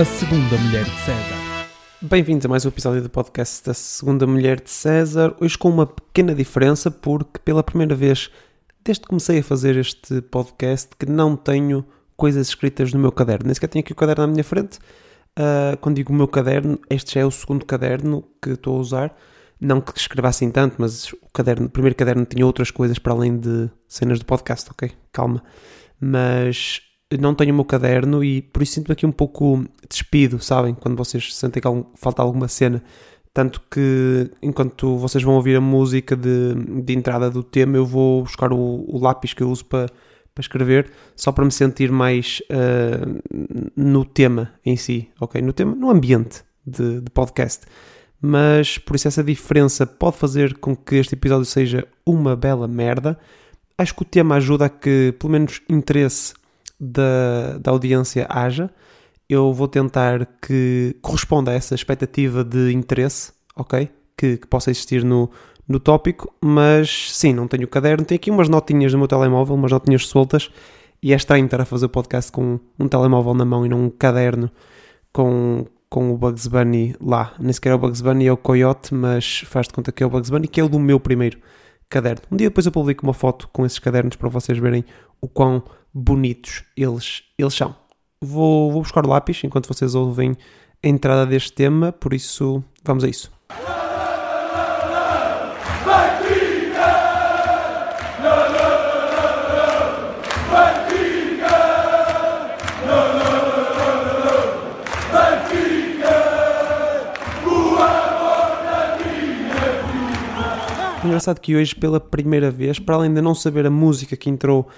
A 0.00 0.04
Segunda 0.06 0.56
Mulher 0.56 0.84
de 0.84 0.98
César. 1.00 1.68
Bem-vindos 2.00 2.46
a 2.46 2.48
mais 2.48 2.64
um 2.64 2.70
episódio 2.70 3.02
do 3.02 3.10
podcast 3.10 3.66
da 3.66 3.74
Segunda 3.74 4.26
Mulher 4.26 4.58
de 4.58 4.70
César. 4.70 5.36
Hoje 5.38 5.58
com 5.58 5.68
uma 5.68 5.86
pequena 5.86 6.34
diferença, 6.34 6.90
porque 6.90 7.38
pela 7.44 7.62
primeira 7.62 7.94
vez 7.94 8.30
desde 8.82 9.02
que 9.02 9.08
comecei 9.08 9.40
a 9.40 9.42
fazer 9.42 9.76
este 9.76 10.22
podcast 10.22 10.88
que 10.98 11.04
não 11.04 11.36
tenho 11.36 11.84
coisas 12.16 12.48
escritas 12.48 12.94
no 12.94 12.98
meu 12.98 13.12
caderno. 13.12 13.44
Nem 13.44 13.52
sequer 13.52 13.68
tenho 13.68 13.84
aqui 13.84 13.92
o 13.92 13.94
caderno 13.94 14.24
à 14.24 14.26
minha 14.26 14.42
frente. 14.42 14.78
Uh, 15.38 15.76
quando 15.82 15.96
digo 15.96 16.14
o 16.14 16.16
meu 16.16 16.26
caderno, 16.26 16.78
este 16.88 17.16
já 17.16 17.20
é 17.20 17.26
o 17.26 17.30
segundo 17.30 17.66
caderno 17.66 18.24
que 18.40 18.52
estou 18.52 18.78
a 18.78 18.80
usar. 18.80 19.16
Não 19.60 19.82
que 19.82 19.92
escreva 19.98 20.28
assim 20.28 20.50
tanto, 20.50 20.76
mas 20.78 21.12
o, 21.12 21.18
caderno, 21.30 21.66
o 21.66 21.70
primeiro 21.70 21.94
caderno 21.94 22.24
tinha 22.24 22.46
outras 22.46 22.70
coisas 22.70 22.98
para 22.98 23.12
além 23.12 23.36
de 23.36 23.68
cenas 23.86 24.18
do 24.18 24.24
podcast, 24.24 24.70
ok? 24.70 24.92
Calma. 25.12 25.42
Mas 26.00 26.89
não 27.18 27.34
tenho 27.34 27.52
o 27.52 27.54
meu 27.54 27.64
caderno 27.64 28.22
e 28.22 28.42
por 28.42 28.62
isso 28.62 28.74
sinto-me 28.74 28.92
aqui 28.92 29.04
um 29.04 29.12
pouco 29.12 29.64
despido, 29.88 30.40
sabem? 30.40 30.74
Quando 30.74 30.96
vocês 30.96 31.34
sentem 31.34 31.60
que 31.60 31.68
falta 31.96 32.22
alguma 32.22 32.48
cena. 32.48 32.82
Tanto 33.32 33.60
que 33.70 34.30
enquanto 34.42 34.96
vocês 34.96 35.22
vão 35.22 35.34
ouvir 35.34 35.56
a 35.56 35.60
música 35.60 36.16
de, 36.16 36.54
de 36.82 36.92
entrada 36.92 37.30
do 37.30 37.42
tema, 37.42 37.76
eu 37.76 37.86
vou 37.86 38.22
buscar 38.22 38.52
o, 38.52 38.84
o 38.88 38.98
lápis 39.00 39.32
que 39.32 39.42
eu 39.42 39.50
uso 39.50 39.64
para, 39.64 39.86
para 40.34 40.42
escrever, 40.42 40.90
só 41.14 41.30
para 41.30 41.44
me 41.44 41.52
sentir 41.52 41.92
mais 41.92 42.42
uh, 42.50 43.20
no 43.76 44.04
tema 44.04 44.52
em 44.64 44.76
si, 44.76 45.08
ok? 45.20 45.40
No 45.40 45.52
tema, 45.52 45.76
no 45.76 45.90
ambiente 45.90 46.42
de, 46.66 47.00
de 47.00 47.10
podcast. 47.10 47.66
Mas 48.20 48.78
por 48.78 48.96
isso 48.96 49.08
essa 49.08 49.22
diferença 49.22 49.86
pode 49.86 50.16
fazer 50.16 50.58
com 50.58 50.76
que 50.76 50.96
este 50.96 51.14
episódio 51.14 51.44
seja 51.44 51.86
uma 52.04 52.34
bela 52.36 52.68
merda. 52.68 53.18
Acho 53.78 53.94
que 53.94 54.02
o 54.02 54.04
tema 54.04 54.34
ajuda 54.34 54.66
a 54.66 54.68
que 54.68 55.14
pelo 55.18 55.32
menos 55.32 55.62
interesse 55.68 56.34
da, 56.80 57.58
da 57.58 57.70
audiência 57.70 58.26
haja. 58.28 58.70
Eu 59.28 59.52
vou 59.52 59.68
tentar 59.68 60.26
que 60.40 60.96
corresponda 61.02 61.50
a 61.50 61.54
essa 61.54 61.74
expectativa 61.74 62.42
de 62.42 62.72
interesse, 62.72 63.32
ok? 63.54 63.88
Que, 64.16 64.38
que 64.38 64.46
possa 64.46 64.70
existir 64.70 65.04
no, 65.04 65.30
no 65.68 65.78
tópico, 65.78 66.34
mas 66.42 67.12
sim, 67.12 67.32
não 67.32 67.46
tenho 67.46 67.68
caderno. 67.68 68.04
Tenho 68.04 68.16
aqui 68.16 68.30
umas 68.30 68.48
notinhas 68.48 68.92
no 68.92 68.98
meu 68.98 69.06
telemóvel, 69.06 69.54
umas 69.54 69.70
notinhas 69.70 70.06
soltas, 70.08 70.50
e 71.02 71.12
é 71.12 71.16
estranho 71.16 71.44
estar 71.44 71.60
a 71.60 71.64
fazer 71.64 71.86
o 71.86 71.88
podcast 71.88 72.32
com 72.32 72.58
um 72.78 72.88
telemóvel 72.88 73.34
na 73.34 73.44
mão 73.44 73.64
e 73.64 73.68
não 73.68 73.84
um 73.84 73.90
caderno 73.90 74.50
com, 75.12 75.64
com 75.88 76.12
o 76.12 76.18
Bugs 76.18 76.48
Bunny 76.48 76.96
lá. 77.00 77.34
Nem 77.38 77.52
sequer 77.52 77.70
é 77.70 77.74
o 77.74 77.78
Bugs 77.78 78.00
Bunny, 78.00 78.26
é 78.26 78.32
o 78.32 78.36
Coyote, 78.36 78.92
mas 78.92 79.44
faz 79.46 79.68
de 79.68 79.74
conta 79.74 79.92
que 79.92 80.02
é 80.02 80.06
o 80.06 80.10
Bugs 80.10 80.28
Bunny, 80.28 80.48
que 80.48 80.60
é 80.60 80.64
o 80.64 80.68
do 80.68 80.80
meu 80.80 80.98
primeiro 80.98 81.38
caderno. 81.88 82.22
Um 82.30 82.36
dia 82.36 82.48
depois 82.48 82.66
eu 82.66 82.72
publico 82.72 83.04
uma 83.04 83.14
foto 83.14 83.48
com 83.52 83.64
esses 83.64 83.78
cadernos 83.78 84.16
para 84.16 84.28
vocês 84.28 84.58
verem 84.58 84.84
o 85.20 85.28
quão 85.28 85.62
bonitos 85.92 86.64
eles, 86.76 87.22
eles 87.38 87.54
são. 87.54 87.74
Vou, 88.20 88.70
vou 88.70 88.82
buscar 88.82 89.04
o 89.04 89.08
lápis 89.08 89.42
enquanto 89.44 89.66
vocês 89.66 89.94
ouvem 89.94 90.36
a 90.82 90.88
entrada 90.88 91.26
deste 91.26 91.52
tema, 91.52 91.92
por 91.92 92.12
isso 92.14 92.62
vamos 92.84 93.04
a 93.04 93.08
isso. 93.08 93.30
Engraçado 111.02 111.40
que 111.40 111.56
hoje, 111.56 111.74
pela 111.74 111.98
primeira 111.98 112.50
vez, 112.50 112.78
para 112.78 112.94
além 112.94 113.12
de 113.12 113.20
não 113.20 113.34
saber 113.34 113.66
a 113.66 113.70
música 113.70 114.16
que 114.16 114.30
entrou 114.30 114.68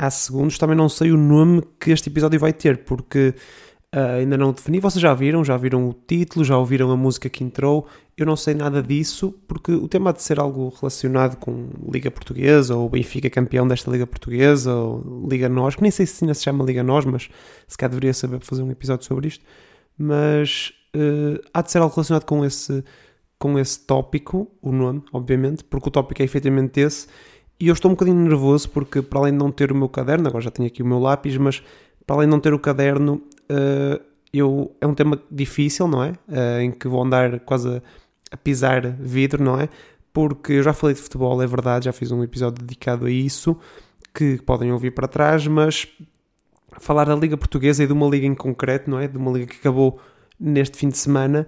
há 0.00 0.10
segundos, 0.10 0.56
também 0.56 0.74
não 0.74 0.88
sei 0.88 1.12
o 1.12 1.16
nome 1.16 1.62
que 1.78 1.90
este 1.90 2.08
episódio 2.08 2.40
vai 2.40 2.54
ter, 2.54 2.84
porque 2.84 3.34
uh, 3.94 4.16
ainda 4.18 4.38
não 4.38 4.50
defini. 4.50 4.80
Vocês 4.80 5.00
já 5.00 5.12
viram, 5.12 5.44
já 5.44 5.58
viram 5.58 5.86
o 5.86 5.92
título, 5.92 6.42
já 6.42 6.56
ouviram 6.56 6.90
a 6.90 6.96
música 6.96 7.28
que 7.28 7.44
entrou. 7.44 7.86
Eu 8.16 8.24
não 8.24 8.34
sei 8.34 8.54
nada 8.54 8.82
disso, 8.82 9.34
porque 9.46 9.72
o 9.72 9.86
tema 9.86 10.10
de 10.14 10.22
ser 10.22 10.40
algo 10.40 10.72
relacionado 10.80 11.36
com 11.36 11.68
Liga 11.92 12.10
Portuguesa, 12.10 12.74
ou 12.74 12.88
Benfica 12.88 13.28
campeão 13.28 13.68
desta 13.68 13.90
Liga 13.90 14.06
Portuguesa, 14.06 14.74
ou 14.74 15.28
Liga 15.28 15.50
Nós, 15.50 15.76
que 15.76 15.82
nem 15.82 15.90
sei 15.90 16.06
se 16.06 16.24
ainda 16.24 16.32
se 16.32 16.44
chama 16.44 16.64
Liga 16.64 16.82
Nós, 16.82 17.04
mas 17.04 17.28
se 17.68 17.76
calhar 17.76 17.90
deveria 17.90 18.14
saber 18.14 18.40
fazer 18.40 18.62
um 18.62 18.70
episódio 18.70 19.04
sobre 19.04 19.28
isto. 19.28 19.44
Mas 19.98 20.72
uh, 20.96 21.38
há 21.52 21.60
de 21.60 21.70
ser 21.70 21.78
algo 21.78 21.94
relacionado 21.94 22.24
com 22.24 22.42
esse, 22.42 22.82
com 23.38 23.58
esse 23.58 23.78
tópico, 23.80 24.50
o 24.62 24.72
nome, 24.72 25.02
obviamente, 25.12 25.62
porque 25.62 25.88
o 25.88 25.92
tópico 25.92 26.22
é 26.22 26.24
efetivamente 26.24 26.80
esse 26.80 27.06
e 27.60 27.68
eu 27.68 27.74
estou 27.74 27.90
um 27.90 27.94
bocadinho 27.94 28.16
nervoso 28.16 28.70
porque, 28.70 29.02
para 29.02 29.20
além 29.20 29.32
de 29.32 29.38
não 29.38 29.52
ter 29.52 29.70
o 29.70 29.74
meu 29.74 29.88
caderno, 29.88 30.26
agora 30.26 30.42
já 30.42 30.50
tenho 30.50 30.66
aqui 30.66 30.82
o 30.82 30.86
meu 30.86 30.98
lápis, 30.98 31.36
mas 31.36 31.62
para 32.06 32.16
além 32.16 32.26
de 32.26 32.30
não 32.30 32.40
ter 32.40 32.54
o 32.54 32.58
caderno, 32.58 33.22
uh, 33.50 34.00
eu, 34.32 34.74
é 34.80 34.86
um 34.86 34.94
tema 34.94 35.20
difícil, 35.30 35.86
não 35.86 36.02
é? 36.02 36.12
Uh, 36.26 36.60
em 36.62 36.70
que 36.70 36.88
vou 36.88 37.02
andar 37.02 37.38
quase 37.40 37.68
a, 37.68 37.82
a, 38.30 38.36
pisar 38.38 38.90
vidro, 38.98 39.44
não 39.44 39.60
é? 39.60 39.68
Porque 40.10 40.54
eu 40.54 40.62
já 40.62 40.72
falei 40.72 40.94
de 40.94 41.02
futebol, 41.02 41.40
é 41.42 41.46
verdade, 41.46 41.84
já 41.84 41.92
fiz 41.92 42.10
um 42.10 42.24
episódio 42.24 42.64
dedicado 42.64 43.04
a 43.04 43.10
isso, 43.10 43.56
que 44.14 44.40
podem 44.42 44.72
ouvir 44.72 44.92
para 44.92 45.06
trás, 45.06 45.46
mas 45.46 45.86
falar 46.78 47.04
da 47.04 47.14
Liga 47.14 47.36
Portuguesa 47.36 47.84
e 47.84 47.86
de 47.86 47.92
uma 47.92 48.08
liga 48.08 48.26
em 48.26 48.34
concreto, 48.34 48.90
não 48.90 48.98
é? 48.98 49.06
De 49.06 49.18
uma 49.18 49.30
liga 49.30 49.46
que 49.46 49.58
acabou 49.58 50.00
neste 50.38 50.78
fim 50.78 50.88
de 50.88 50.96
semana, 50.96 51.46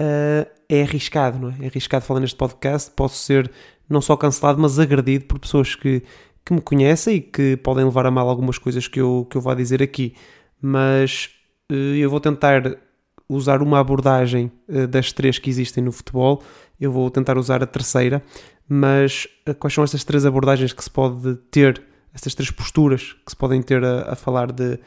uh, 0.00 0.48
é 0.68 0.82
arriscado, 0.82 1.38
não 1.38 1.50
é? 1.50 1.56
É 1.62 1.66
arriscado 1.66 2.04
falar 2.04 2.20
neste 2.20 2.36
podcast, 2.36 2.92
posso 2.92 3.16
ser 3.16 3.50
não 3.88 4.00
só 4.00 4.16
cancelado, 4.16 4.60
mas 4.60 4.78
agredido 4.78 5.24
por 5.24 5.38
pessoas 5.38 5.74
que, 5.74 6.02
que 6.44 6.52
me 6.52 6.60
conhecem 6.60 7.16
e 7.16 7.20
que 7.20 7.56
podem 7.56 7.84
levar 7.84 8.06
a 8.06 8.10
mal 8.10 8.28
algumas 8.28 8.58
coisas 8.58 8.86
que 8.86 9.00
eu, 9.00 9.26
que 9.30 9.36
eu 9.36 9.40
vou 9.40 9.54
dizer 9.54 9.82
aqui. 9.82 10.14
Mas 10.60 11.30
uh, 11.70 11.74
eu 11.74 12.10
vou 12.10 12.20
tentar 12.20 12.78
usar 13.28 13.62
uma 13.62 13.78
abordagem 13.78 14.50
uh, 14.68 14.86
das 14.86 15.12
três 15.12 15.38
que 15.38 15.50
existem 15.50 15.82
no 15.82 15.92
futebol, 15.92 16.42
eu 16.80 16.92
vou 16.92 17.10
tentar 17.10 17.36
usar 17.38 17.62
a 17.62 17.66
terceira, 17.66 18.22
mas 18.68 19.26
uh, 19.48 19.54
quais 19.54 19.74
são 19.74 19.84
essas 19.84 20.04
três 20.04 20.26
abordagens 20.26 20.72
que 20.72 20.82
se 20.82 20.90
pode 20.90 21.36
ter, 21.50 21.82
essas 22.14 22.34
três 22.34 22.50
posturas 22.50 23.14
que 23.24 23.30
se 23.30 23.36
podem 23.36 23.62
ter 23.62 23.84
a, 23.84 24.12
a 24.12 24.16
falar 24.16 24.52
de, 24.52 24.78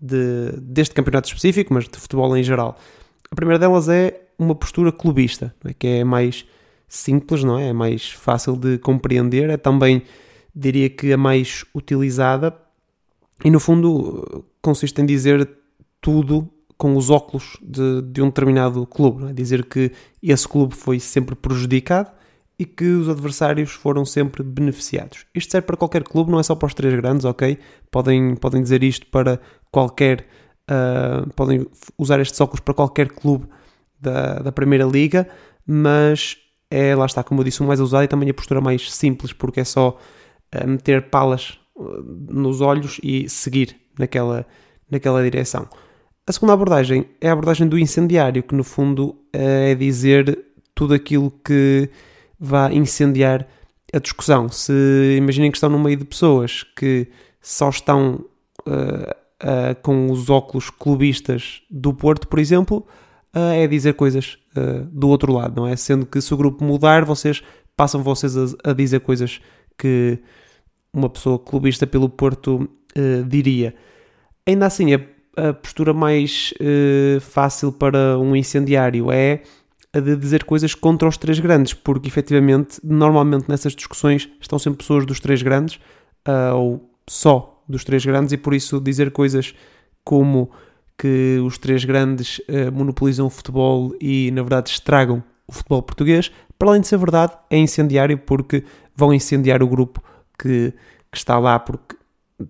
de, 0.00 0.52
deste 0.60 0.94
campeonato 0.94 1.28
específico, 1.28 1.72
mas 1.72 1.88
de 1.88 1.98
futebol 1.98 2.36
em 2.36 2.42
geral? 2.42 2.76
A 3.30 3.34
primeira 3.34 3.58
delas 3.58 3.88
é 3.88 4.22
uma 4.38 4.54
postura 4.54 4.90
clubista, 4.90 5.54
é? 5.64 5.72
que 5.72 5.86
é 5.86 6.04
mais 6.04 6.46
simples, 6.90 7.44
não 7.44 7.56
é? 7.56 7.68
É 7.68 7.72
mais 7.72 8.10
fácil 8.10 8.56
de 8.56 8.76
compreender, 8.78 9.48
é 9.48 9.56
também, 9.56 10.02
diria 10.54 10.90
que, 10.90 11.12
a 11.12 11.16
mais 11.16 11.64
utilizada 11.74 12.54
e, 13.44 13.50
no 13.50 13.60
fundo, 13.60 14.44
consiste 14.60 15.00
em 15.00 15.06
dizer 15.06 15.48
tudo 16.00 16.50
com 16.76 16.96
os 16.96 17.08
óculos 17.10 17.56
de, 17.62 18.02
de 18.02 18.20
um 18.20 18.26
determinado 18.26 18.84
clube, 18.86 19.30
é? 19.30 19.32
dizer 19.32 19.64
que 19.64 19.92
esse 20.22 20.48
clube 20.48 20.74
foi 20.74 20.98
sempre 20.98 21.34
prejudicado 21.34 22.10
e 22.58 22.66
que 22.66 22.84
os 22.84 23.08
adversários 23.08 23.70
foram 23.70 24.04
sempre 24.04 24.42
beneficiados. 24.42 25.24
Isto 25.34 25.52
serve 25.52 25.66
para 25.66 25.76
qualquer 25.76 26.02
clube, 26.02 26.30
não 26.30 26.40
é 26.40 26.42
só 26.42 26.54
para 26.54 26.66
os 26.66 26.74
três 26.74 26.94
grandes, 26.94 27.24
ok? 27.24 27.58
Podem, 27.90 28.34
podem 28.34 28.62
dizer 28.62 28.82
isto 28.82 29.06
para 29.06 29.40
qualquer. 29.70 30.26
Uh, 30.70 31.28
podem 31.34 31.66
usar 31.98 32.20
estes 32.20 32.40
óculos 32.40 32.60
para 32.60 32.74
qualquer 32.74 33.08
clube 33.08 33.46
da, 33.98 34.40
da 34.40 34.52
Primeira 34.52 34.84
Liga, 34.84 35.26
mas 35.66 36.36
é, 36.70 36.94
lá 36.94 37.04
está, 37.04 37.24
como 37.24 37.40
eu 37.40 37.44
disse, 37.44 37.60
o 37.60 37.66
mais 37.66 37.80
usado 37.80 38.04
e 38.04 38.08
também 38.08 38.30
a 38.30 38.34
postura 38.34 38.60
mais 38.60 38.92
simples, 38.92 39.32
porque 39.32 39.60
é 39.60 39.64
só 39.64 39.98
uh, 40.54 40.68
meter 40.68 41.10
palas 41.10 41.58
uh, 41.74 42.02
nos 42.30 42.60
olhos 42.60 43.00
e 43.02 43.28
seguir 43.28 43.76
naquela, 43.98 44.46
naquela 44.88 45.22
direção. 45.22 45.68
A 46.26 46.32
segunda 46.32 46.52
abordagem 46.52 47.06
é 47.20 47.28
a 47.28 47.32
abordagem 47.32 47.66
do 47.66 47.76
incendiário, 47.76 48.42
que 48.42 48.54
no 48.54 48.62
fundo 48.62 49.08
uh, 49.08 49.16
é 49.32 49.74
dizer 49.74 50.38
tudo 50.72 50.94
aquilo 50.94 51.32
que 51.44 51.90
vai 52.38 52.72
incendiar 52.74 53.46
a 53.92 53.98
discussão. 53.98 54.48
Se 54.48 55.16
imaginem 55.18 55.50
que 55.50 55.56
estão 55.56 55.68
no 55.68 55.78
meio 55.78 55.96
de 55.96 56.04
pessoas 56.04 56.62
que 56.62 57.08
só 57.42 57.68
estão 57.68 58.24
com 59.82 60.10
os 60.10 60.28
óculos 60.28 60.68
clubistas 60.68 61.62
do 61.70 61.94
Porto, 61.94 62.28
por 62.28 62.38
exemplo, 62.38 62.86
uh, 63.34 63.52
é 63.54 63.66
dizer 63.66 63.94
coisas 63.94 64.38
uh, 64.56 64.84
do 64.86 65.08
outro 65.08 65.32
lado, 65.32 65.60
não 65.60 65.66
é? 65.66 65.76
Sendo 65.76 66.06
que 66.06 66.20
se 66.20 66.32
o 66.32 66.36
grupo 66.36 66.64
mudar, 66.64 67.04
vocês 67.04 67.42
passam 67.76 68.02
vocês 68.02 68.36
a, 68.36 68.70
a 68.70 68.72
dizer 68.72 69.00
coisas 69.00 69.40
que 69.78 70.18
uma 70.92 71.08
pessoa 71.08 71.38
clubista 71.38 71.86
pelo 71.86 72.08
Porto 72.08 72.68
uh, 72.96 73.24
diria. 73.26 73.74
Ainda 74.46 74.66
assim, 74.66 74.94
a, 74.94 75.00
a 75.36 75.52
postura 75.52 75.92
mais 75.94 76.52
fácil 77.20 77.70
para 77.70 78.18
um 78.18 78.34
incendiário 78.34 79.12
é 79.12 79.42
a 79.92 80.00
de 80.00 80.16
dizer 80.16 80.44
coisas 80.44 80.74
contra 80.74 81.08
os 81.08 81.16
três 81.16 81.38
grandes, 81.38 81.72
porque 81.72 82.08
efetivamente, 82.08 82.80
normalmente 82.82 83.48
nessas 83.48 83.74
discussões 83.74 84.28
estão 84.40 84.58
sempre 84.58 84.78
pessoas 84.78 85.06
dos 85.06 85.20
três 85.20 85.42
grandes, 85.42 85.78
ou 86.54 86.90
só 87.08 87.62
dos 87.68 87.84
três 87.84 88.04
grandes, 88.04 88.32
e 88.32 88.36
por 88.36 88.54
isso 88.54 88.80
dizer 88.80 89.12
coisas 89.12 89.54
como 90.04 90.50
que 91.00 91.40
os 91.42 91.56
três 91.56 91.82
grandes 91.82 92.40
uh, 92.40 92.70
monopolizam 92.70 93.26
o 93.26 93.30
futebol 93.30 93.96
e, 93.98 94.30
na 94.32 94.42
verdade, 94.42 94.68
estragam 94.68 95.24
o 95.46 95.52
futebol 95.52 95.82
português. 95.82 96.30
Para 96.58 96.68
além 96.68 96.82
de 96.82 96.88
ser 96.88 96.98
verdade, 96.98 97.32
é 97.48 97.56
incendiário 97.56 98.18
porque 98.18 98.64
vão 98.94 99.14
incendiar 99.14 99.62
o 99.62 99.66
grupo 99.66 100.02
que, 100.38 100.74
que 101.10 101.16
está 101.16 101.38
lá, 101.38 101.58
porque 101.58 101.96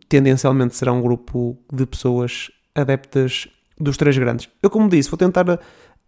tendencialmente 0.09 0.75
será 0.75 0.93
um 0.93 1.01
grupo 1.01 1.57
de 1.73 1.87
pessoas 1.87 2.51
adeptas 2.75 3.47
dos 3.79 3.97
três 3.97 4.19
grandes. 4.19 4.49
Eu, 4.61 4.69
como 4.69 4.89
disse, 4.89 5.09
vou 5.09 5.17
tentar 5.17 5.45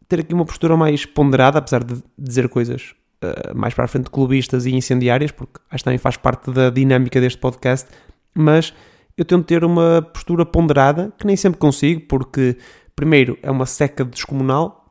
ter 0.08 0.18
aqui 0.18 0.34
uma 0.34 0.44
postura 0.44 0.76
mais 0.76 1.06
ponderada, 1.06 1.60
apesar 1.60 1.84
de 1.84 2.02
dizer 2.18 2.48
coisas 2.48 2.92
uh, 3.22 3.56
mais 3.56 3.72
para 3.72 3.84
a 3.84 3.88
frente 3.88 4.10
clubistas 4.10 4.66
e 4.66 4.74
incendiárias, 4.74 5.30
porque 5.30 5.60
acho 5.70 5.78
que 5.78 5.84
também 5.84 5.98
faz 5.98 6.16
parte 6.16 6.50
da 6.50 6.70
dinâmica 6.70 7.20
deste 7.20 7.38
podcast, 7.38 7.88
mas 8.34 8.74
eu 9.16 9.24
tento 9.24 9.44
ter 9.44 9.64
uma 9.64 10.02
postura 10.02 10.44
ponderada, 10.44 11.12
que 11.18 11.26
nem 11.26 11.36
sempre 11.36 11.58
consigo, 11.58 12.02
porque, 12.08 12.56
primeiro, 12.96 13.38
é 13.42 13.50
uma 13.50 13.66
seca 13.66 14.04
descomunal, 14.04 14.90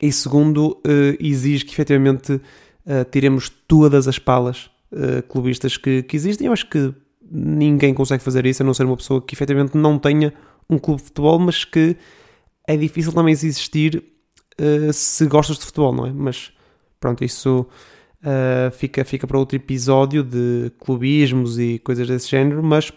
e 0.00 0.10
segundo, 0.12 0.72
uh, 0.86 1.16
exige 1.20 1.64
que 1.64 1.72
efetivamente 1.72 2.32
uh, 2.32 2.40
tiremos 3.10 3.48
todas 3.48 4.08
as 4.08 4.18
palas 4.18 4.70
clubistas 5.28 5.76
que, 5.76 6.04
que 6.04 6.14
existem. 6.14 6.46
Eu 6.46 6.52
acho 6.52 6.70
que 6.70 6.94
ninguém 7.28 7.92
consegue 7.92 8.22
fazer 8.22 8.46
isso, 8.46 8.62
a 8.62 8.66
não 8.66 8.72
ser 8.72 8.84
uma 8.84 8.96
pessoa 8.96 9.20
que 9.20 9.34
efetivamente 9.34 9.76
não 9.76 9.98
tenha 9.98 10.32
um 10.68 10.78
clube 10.78 11.00
de 11.00 11.08
futebol, 11.08 11.38
mas 11.38 11.64
que 11.64 11.96
é 12.66 12.76
difícil 12.76 13.12
também 13.12 13.32
existir 13.32 14.02
uh, 14.60 14.92
se 14.92 15.26
gostas 15.26 15.58
de 15.58 15.64
futebol, 15.64 15.92
não 15.92 16.06
é? 16.06 16.12
Mas 16.12 16.52
pronto, 16.98 17.24
isso 17.24 17.66
uh, 18.22 18.70
fica, 18.72 19.04
fica 19.04 19.26
para 19.26 19.38
outro 19.38 19.56
episódio 19.56 20.22
de 20.22 20.70
clubismos 20.78 21.58
e 21.58 21.78
coisas 21.78 22.06
desse 22.08 22.30
género, 22.30 22.62
mas 22.62 22.92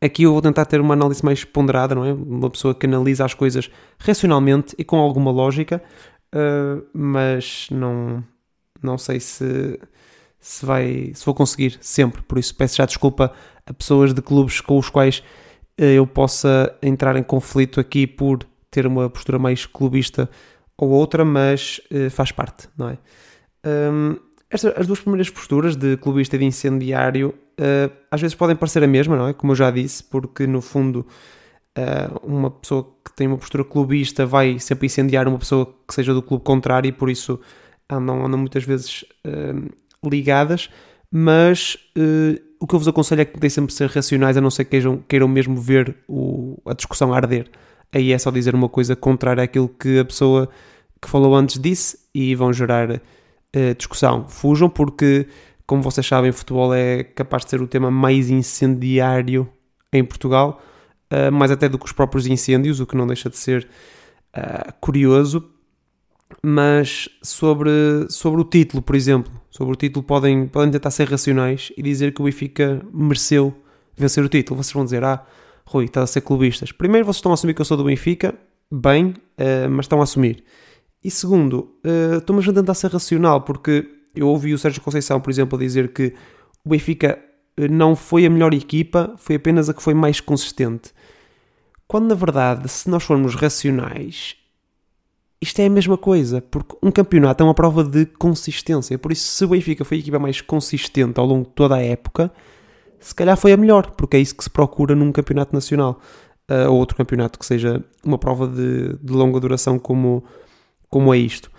aqui 0.00 0.24
eu 0.24 0.32
vou 0.32 0.42
tentar 0.42 0.64
ter 0.64 0.80
uma 0.80 0.94
análise 0.94 1.24
mais 1.24 1.44
ponderada, 1.44 1.94
não 1.94 2.04
é? 2.04 2.12
Uma 2.12 2.50
pessoa 2.50 2.74
que 2.74 2.86
analisa 2.86 3.24
as 3.24 3.34
coisas 3.34 3.70
racionalmente 3.98 4.74
e 4.78 4.84
com 4.84 4.96
alguma 4.96 5.30
lógica, 5.30 5.82
uh, 6.34 6.84
mas 6.92 7.68
não, 7.70 8.24
não 8.82 8.96
sei 8.98 9.20
se, 9.20 9.78
se, 10.40 10.64
vai, 10.64 11.12
se 11.14 11.24
vou 11.24 11.34
conseguir 11.34 11.78
sempre, 11.80 12.22
por 12.22 12.38
isso 12.38 12.54
peço 12.54 12.76
já 12.76 12.86
desculpa 12.86 13.32
a 13.66 13.74
pessoas 13.74 14.14
de 14.14 14.22
clubes 14.22 14.60
com 14.60 14.78
os 14.78 14.88
quais 14.88 15.22
eu 15.76 16.06
possa 16.06 16.76
entrar 16.82 17.14
em 17.16 17.22
conflito 17.22 17.78
aqui 17.78 18.04
por 18.06 18.40
ter 18.70 18.84
uma 18.86 19.08
postura 19.08 19.38
mais 19.38 19.64
clubista 19.64 20.28
ou 20.76 20.90
outra, 20.90 21.24
mas 21.24 21.80
uh, 21.92 22.10
faz 22.10 22.32
parte, 22.32 22.68
não 22.76 22.88
é? 22.88 22.98
Um, 23.64 24.16
as 24.50 24.86
duas 24.86 25.00
primeiras 25.00 25.28
posturas 25.28 25.76
de 25.76 25.96
clubista 25.98 26.36
e 26.36 26.38
de 26.38 26.44
incendiário 26.44 27.34
uh, 27.60 27.92
às 28.10 28.20
vezes 28.20 28.34
podem 28.34 28.56
parecer 28.56 28.82
a 28.82 28.86
mesma, 28.86 29.16
não 29.16 29.28
é? 29.28 29.32
Como 29.32 29.52
eu 29.52 29.56
já 29.56 29.70
disse, 29.70 30.02
porque 30.02 30.46
no 30.46 30.62
fundo 30.62 31.06
uh, 31.76 32.26
uma 32.26 32.50
pessoa 32.50 32.84
que 33.04 33.14
tem 33.14 33.26
uma 33.26 33.36
postura 33.36 33.62
clubista 33.64 34.24
vai 34.24 34.58
sempre 34.58 34.86
incendiar 34.86 35.28
uma 35.28 35.38
pessoa 35.38 35.66
que 35.86 35.94
seja 35.94 36.14
do 36.14 36.22
clube 36.22 36.44
contrário 36.44 36.88
e 36.88 36.92
por 36.92 37.10
isso 37.10 37.38
andam, 37.90 38.24
andam 38.24 38.38
muitas 38.38 38.64
vezes 38.64 39.04
ligadas, 40.04 40.68
mas 41.10 41.76
o 42.60 42.66
que 42.66 42.74
eu 42.74 42.78
vos 42.78 42.86
aconselho 42.86 43.22
é 43.22 43.24
que 43.24 43.32
tentem 43.32 43.48
sempre 43.48 43.72
ser 43.72 43.88
racionais, 43.88 44.36
a 44.36 44.40
não 44.40 44.50
ser 44.50 44.64
que 44.64 44.72
queiram, 44.72 45.02
queiram 45.08 45.26
mesmo 45.26 45.56
ver 45.56 45.96
o, 46.06 46.60
a 46.66 46.74
discussão 46.74 47.14
arder 47.14 47.50
aí 47.92 48.12
é 48.12 48.18
só 48.18 48.30
dizer 48.30 48.54
uma 48.54 48.68
coisa 48.68 48.94
contrária 48.94 49.42
àquilo 49.42 49.68
que 49.68 49.98
a 49.98 50.04
pessoa 50.04 50.48
que 51.00 51.08
falou 51.08 51.34
antes 51.34 51.58
disse 51.58 51.98
e 52.14 52.34
vão 52.34 52.52
gerar 52.52 53.00
uh, 53.56 53.74
discussão. 53.74 54.28
Fujam 54.28 54.68
porque, 54.68 55.26
como 55.66 55.82
vocês 55.82 56.06
sabem, 56.06 56.32
futebol 56.32 56.74
é 56.74 57.02
capaz 57.02 57.44
de 57.44 57.50
ser 57.50 57.62
o 57.62 57.66
tema 57.66 57.90
mais 57.90 58.30
incendiário 58.30 59.48
em 59.92 60.04
Portugal, 60.04 60.60
uh, 61.12 61.32
mais 61.32 61.50
até 61.50 61.68
do 61.68 61.78
que 61.78 61.86
os 61.86 61.92
próprios 61.92 62.26
incêndios, 62.26 62.80
o 62.80 62.86
que 62.86 62.96
não 62.96 63.06
deixa 63.06 63.30
de 63.30 63.36
ser 63.36 63.68
uh, 64.36 64.72
curioso. 64.80 65.44
Mas 66.42 67.08
sobre, 67.22 67.70
sobre 68.10 68.40
o 68.40 68.44
título, 68.44 68.82
por 68.82 68.94
exemplo, 68.94 69.32
sobre 69.50 69.72
o 69.72 69.76
título 69.76 70.04
podem, 70.04 70.46
podem 70.46 70.70
tentar 70.70 70.90
ser 70.90 71.08
racionais 71.08 71.72
e 71.74 71.82
dizer 71.82 72.12
que 72.12 72.20
o 72.20 72.26
Benfica 72.26 72.82
mereceu 72.92 73.54
vencer 73.96 74.22
o 74.22 74.28
título. 74.28 74.62
Vocês 74.62 74.74
vão 74.74 74.84
dizer, 74.84 75.02
ah, 75.02 75.24
Rui, 75.64 75.86
está 75.86 76.02
a 76.02 76.06
ser 76.06 76.20
clubistas. 76.20 76.70
Primeiro, 76.70 77.06
vocês 77.06 77.16
estão 77.16 77.32
a 77.32 77.34
assumir 77.34 77.54
que 77.54 77.62
eu 77.62 77.64
sou 77.64 77.78
do 77.78 77.84
Benfica, 77.84 78.34
bem, 78.70 79.14
mas 79.70 79.86
estão 79.86 80.00
a 80.00 80.04
assumir. 80.04 80.44
E 81.08 81.10
segundo, 81.10 81.74
uh, 81.86 82.18
estou-me 82.18 82.46
a 82.46 82.52
tentar 82.52 82.74
ser 82.74 82.90
racional, 82.90 83.40
porque 83.40 83.82
eu 84.14 84.28
ouvi 84.28 84.52
o 84.52 84.58
Sérgio 84.58 84.82
Conceição, 84.82 85.18
por 85.18 85.30
exemplo, 85.30 85.58
dizer 85.58 85.90
que 85.90 86.12
o 86.62 86.68
Benfica 86.68 87.18
eh, 87.56 87.66
não 87.66 87.96
foi 87.96 88.26
a 88.26 88.30
melhor 88.30 88.52
equipa, 88.52 89.14
foi 89.16 89.36
apenas 89.36 89.70
a 89.70 89.72
que 89.72 89.82
foi 89.82 89.94
mais 89.94 90.20
consistente. 90.20 90.92
Quando 91.86 92.08
na 92.08 92.14
verdade, 92.14 92.68
se 92.68 92.90
nós 92.90 93.04
formos 93.04 93.34
racionais, 93.34 94.36
isto 95.40 95.58
é 95.60 95.64
a 95.64 95.70
mesma 95.70 95.96
coisa, 95.96 96.42
porque 96.42 96.76
um 96.82 96.90
campeonato 96.90 97.42
é 97.42 97.46
uma 97.46 97.54
prova 97.54 97.82
de 97.82 98.04
consistência. 98.04 98.98
Por 98.98 99.10
isso, 99.10 99.28
se 99.28 99.42
o 99.46 99.48
Benfica 99.48 99.86
foi 99.86 99.96
a 99.96 100.00
equipa 100.00 100.18
mais 100.18 100.42
consistente 100.42 101.18
ao 101.18 101.24
longo 101.24 101.46
de 101.46 101.54
toda 101.54 101.76
a 101.76 101.82
época, 101.82 102.30
se 103.00 103.14
calhar 103.14 103.38
foi 103.38 103.54
a 103.54 103.56
melhor, 103.56 103.92
porque 103.92 104.18
é 104.18 104.20
isso 104.20 104.36
que 104.36 104.44
se 104.44 104.50
procura 104.50 104.94
num 104.94 105.10
campeonato 105.10 105.54
nacional. 105.54 106.02
Uh, 106.50 106.70
ou 106.70 106.76
outro 106.76 106.98
campeonato 106.98 107.38
que 107.38 107.46
seja 107.46 107.82
uma 108.04 108.18
prova 108.18 108.46
de, 108.46 108.94
de 109.02 109.12
longa 109.12 109.40
duração 109.40 109.78
como, 109.78 110.22
como 110.88 111.12
é 111.12 111.18
isto. 111.18 111.50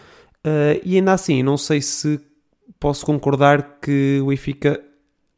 Uh, 0.45 0.79
e 0.83 0.95
ainda 0.95 1.13
assim, 1.13 1.43
não 1.43 1.57
sei 1.57 1.81
se 1.81 2.19
posso 2.79 3.05
concordar 3.05 3.79
que 3.81 4.19
o 4.21 4.27
Benfica 4.27 4.81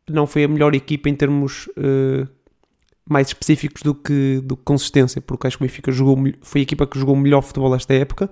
não 0.09 0.27
foi 0.27 0.43
a 0.43 0.47
melhor 0.47 0.75
equipa 0.75 1.09
em 1.09 1.15
termos 1.15 1.67
uh, 1.69 2.27
mais 3.09 3.27
específicos 3.27 3.81
do 3.81 3.95
que, 3.95 4.41
do 4.43 4.55
que 4.55 4.63
consistência, 4.63 5.21
porque 5.21 5.47
acho 5.47 5.57
que 5.57 5.63
o 5.63 5.67
Benfica 5.67 5.91
jogou, 5.91 6.17
foi 6.41 6.61
a 6.61 6.63
equipa 6.63 6.85
que 6.85 6.99
jogou 6.99 7.15
melhor 7.15 7.41
futebol 7.41 7.75
esta 7.75 7.93
época. 7.93 8.29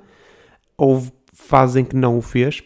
Houve 0.77 1.11
fases 1.33 1.75
em 1.75 1.85
que 1.85 1.95
não 1.95 2.17
o 2.17 2.21
fez. 2.21 2.61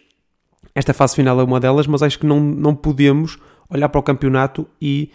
Esta 0.76 0.94
fase 0.94 1.16
final 1.16 1.40
é 1.40 1.44
uma 1.44 1.60
delas, 1.60 1.88
mas 1.88 2.02
acho 2.02 2.20
que 2.20 2.26
não, 2.26 2.40
não 2.40 2.76
podemos 2.76 3.38
olhar 3.70 3.90
para 3.90 4.00
o 4.00 4.04
campeonato 4.04 4.68
e 4.82 5.12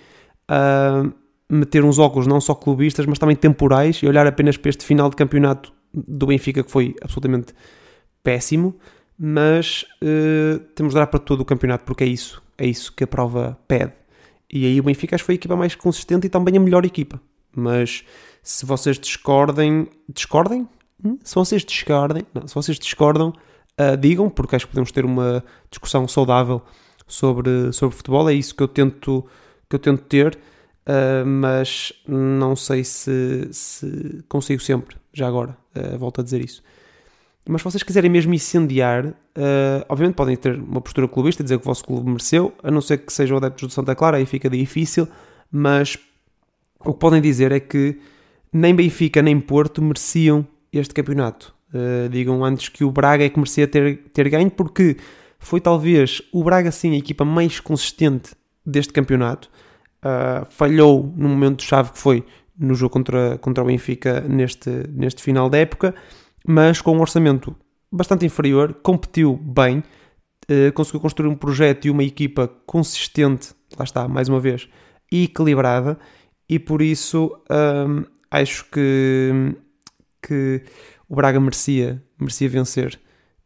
uh, 0.50 1.12
meter 1.50 1.84
uns 1.84 1.98
óculos 1.98 2.26
não 2.26 2.40
só 2.40 2.54
clubistas, 2.54 3.06
mas 3.06 3.18
também 3.18 3.36
temporais 3.36 3.96
e 3.96 4.06
olhar 4.06 4.26
apenas 4.26 4.56
para 4.56 4.70
este 4.70 4.84
final 4.84 5.10
de 5.10 5.16
campeonato 5.16 5.72
do 5.92 6.26
Benfica 6.26 6.62
que 6.62 6.70
foi 6.70 6.94
absolutamente 7.02 7.54
péssimo, 8.22 8.76
mas 9.18 9.84
uh, 10.02 10.58
temos 10.74 10.92
de 10.92 10.98
olhar 10.98 11.06
para 11.06 11.18
todo 11.18 11.40
o 11.40 11.44
campeonato 11.44 11.84
porque 11.84 12.04
é 12.04 12.06
isso, 12.06 12.42
é 12.56 12.66
isso 12.66 12.92
que 12.92 13.04
a 13.04 13.06
prova 13.06 13.58
pede. 13.66 13.92
E 14.50 14.64
aí 14.64 14.80
o 14.80 14.82
Benfica 14.82 15.14
acho 15.14 15.24
que 15.24 15.26
foi 15.26 15.34
a 15.34 15.36
equipa 15.36 15.56
mais 15.56 15.74
consistente 15.74 16.26
e 16.26 16.30
também 16.30 16.56
a 16.56 16.60
melhor 16.60 16.84
equipa. 16.84 17.20
Mas 17.54 18.04
se 18.42 18.64
vocês 18.64 18.98
discordem, 18.98 19.88
discordem? 20.08 20.68
Hum? 21.04 21.18
Se 21.22 21.34
vocês 21.34 21.64
discordem, 21.64 22.24
não, 22.32 22.46
se 22.46 22.54
vocês 22.54 22.78
discordam, 22.78 23.32
uh, 23.78 23.96
digam, 23.96 24.30
porque 24.30 24.56
acho 24.56 24.66
que 24.66 24.72
podemos 24.72 24.92
ter 24.92 25.04
uma 25.04 25.44
discussão 25.70 26.06
saudável 26.08 26.62
sobre, 27.06 27.72
sobre 27.72 27.96
futebol, 27.96 28.28
é 28.28 28.34
isso 28.34 28.54
que 28.54 28.62
eu 28.62 28.68
tento, 28.68 29.24
que 29.68 29.76
eu 29.76 29.80
tento 29.80 30.02
ter, 30.02 30.38
uh, 30.88 31.26
mas 31.26 31.92
não 32.06 32.56
sei 32.56 32.82
se, 32.82 33.48
se 33.52 34.24
consigo 34.28 34.62
sempre, 34.62 34.96
já 35.12 35.28
agora, 35.28 35.56
uh, 35.76 35.98
volto 35.98 36.20
a 36.20 36.24
dizer 36.24 36.44
isso. 36.44 36.62
Mas 37.46 37.62
se 37.62 37.64
vocês 37.64 37.82
quiserem 37.82 38.10
mesmo 38.10 38.34
incendiar, 38.34 39.06
uh, 39.06 39.14
obviamente 39.88 40.16
podem 40.16 40.36
ter 40.36 40.54
uma 40.56 40.80
postura 40.80 41.08
clubista, 41.08 41.42
dizer 41.42 41.58
que 41.58 41.64
o 41.64 41.66
vosso 41.66 41.84
clube 41.84 42.08
mereceu, 42.08 42.52
a 42.62 42.70
não 42.70 42.80
ser 42.80 42.98
que 42.98 43.12
sejam 43.12 43.38
adeptos 43.38 43.68
do 43.68 43.72
Santa 43.72 43.94
Clara, 43.94 44.18
aí 44.18 44.26
fica 44.26 44.50
difícil, 44.50 45.08
mas 45.50 45.98
o 46.80 46.92
que 46.92 46.98
podem 46.98 47.22
dizer 47.22 47.52
é 47.52 47.60
que 47.60 47.98
nem 48.52 48.74
Benfica 48.74 49.22
nem 49.22 49.40
Porto 49.40 49.80
mereciam 49.82 50.46
este 50.72 50.94
campeonato. 50.94 51.54
Uh, 51.72 52.08
digam 52.08 52.44
antes 52.44 52.68
que 52.68 52.84
o 52.84 52.90
Braga 52.90 53.24
é 53.24 53.28
que 53.28 53.38
merecia 53.38 53.66
ter, 53.66 53.98
ter 54.12 54.28
ganho, 54.28 54.50
porque 54.50 54.96
foi 55.38 55.60
talvez 55.60 56.20
o 56.32 56.42
Braga, 56.44 56.70
sim, 56.70 56.94
a 56.94 56.98
equipa 56.98 57.24
mais 57.24 57.60
consistente 57.60 58.34
deste 58.64 58.92
campeonato. 58.92 59.50
Uh, 59.98 60.46
falhou 60.48 61.12
no 61.16 61.28
momento-chave 61.28 61.92
que 61.92 61.98
foi 61.98 62.24
no 62.58 62.74
jogo 62.74 62.92
contra, 62.92 63.38
contra 63.38 63.64
o 63.64 63.66
Benfica 63.66 64.20
neste, 64.20 64.70
neste 64.90 65.22
final 65.22 65.50
da 65.50 65.58
época, 65.58 65.94
mas 66.46 66.80
com 66.80 66.96
um 66.96 67.00
orçamento 67.00 67.54
bastante 67.90 68.24
inferior, 68.24 68.74
competiu 68.82 69.36
bem, 69.36 69.78
uh, 69.78 70.72
conseguiu 70.74 71.00
construir 71.00 71.28
um 71.28 71.36
projeto 71.36 71.86
e 71.86 71.90
uma 71.90 72.04
equipa 72.04 72.48
consistente, 72.66 73.54
lá 73.76 73.84
está, 73.84 74.06
mais 74.06 74.28
uma 74.28 74.40
vez, 74.40 74.68
e 75.10 75.24
equilibrada, 75.24 75.98
e 76.48 76.58
por 76.58 76.80
isso 76.80 77.36
um, 77.50 78.04
acho 78.30 78.64
que, 78.70 79.54
que 80.22 80.62
o 81.08 81.16
Braga 81.16 81.40
merecia, 81.40 82.02
merecia 82.18 82.48
vencer 82.48 83.00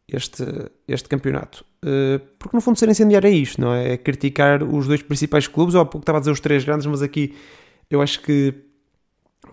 este, 0.07 0.43
este 0.87 1.09
campeonato. 1.09 1.65
Uh, 1.83 2.19
porque 2.39 2.55
no 2.55 2.61
fundo 2.61 2.79
ser 2.79 2.87
incendiário 2.87 3.27
é 3.27 3.31
isto, 3.31 3.59
não 3.59 3.73
é? 3.73 3.93
É 3.93 3.97
criticar 3.97 4.63
os 4.63 4.87
dois 4.87 5.01
principais 5.01 5.47
clubes, 5.47 5.75
ou 5.75 5.81
há 5.81 5.85
pouco 5.85 6.03
estava 6.03 6.17
a 6.17 6.21
dizer 6.21 6.31
os 6.31 6.39
três 6.39 6.63
grandes, 6.63 6.85
mas 6.85 7.01
aqui 7.01 7.35
eu 7.89 8.01
acho 8.01 8.21
que 8.21 8.53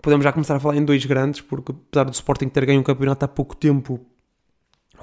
podemos 0.00 0.22
já 0.22 0.32
começar 0.32 0.54
a 0.54 0.60
falar 0.60 0.76
em 0.76 0.84
dois 0.84 1.04
grandes, 1.04 1.40
porque 1.40 1.72
apesar 1.72 2.04
do 2.04 2.12
Sporting 2.12 2.48
ter 2.48 2.64
ganho 2.64 2.80
um 2.80 2.84
campeonato 2.84 3.24
há 3.24 3.28
pouco 3.28 3.56
tempo, 3.56 4.00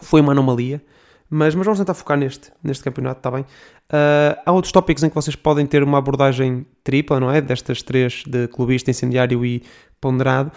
foi 0.01 0.21
uma 0.21 0.31
anomalia. 0.31 0.81
Mas, 1.29 1.53
mas 1.55 1.65
vamos 1.65 1.79
tentar 1.79 1.93
focar 1.93 2.17
neste, 2.17 2.51
neste 2.63 2.83
campeonato, 2.83 3.19
está 3.19 3.29
bem? 3.29 3.41
Uh, 3.41 4.39
há 4.45 4.51
outros 4.51 4.71
tópicos 4.71 5.03
em 5.03 5.09
que 5.09 5.15
vocês 5.15 5.35
podem 5.35 5.65
ter 5.65 5.83
uma 5.83 5.97
abordagem 5.97 6.65
tripla, 6.83 7.19
não 7.19 7.29
é? 7.29 7.41
Destas 7.41 7.81
três, 7.81 8.23
de 8.25 8.47
clubista, 8.47 8.89
incendiário 8.89 9.45
e 9.45 9.61
ponderado. 9.99 10.51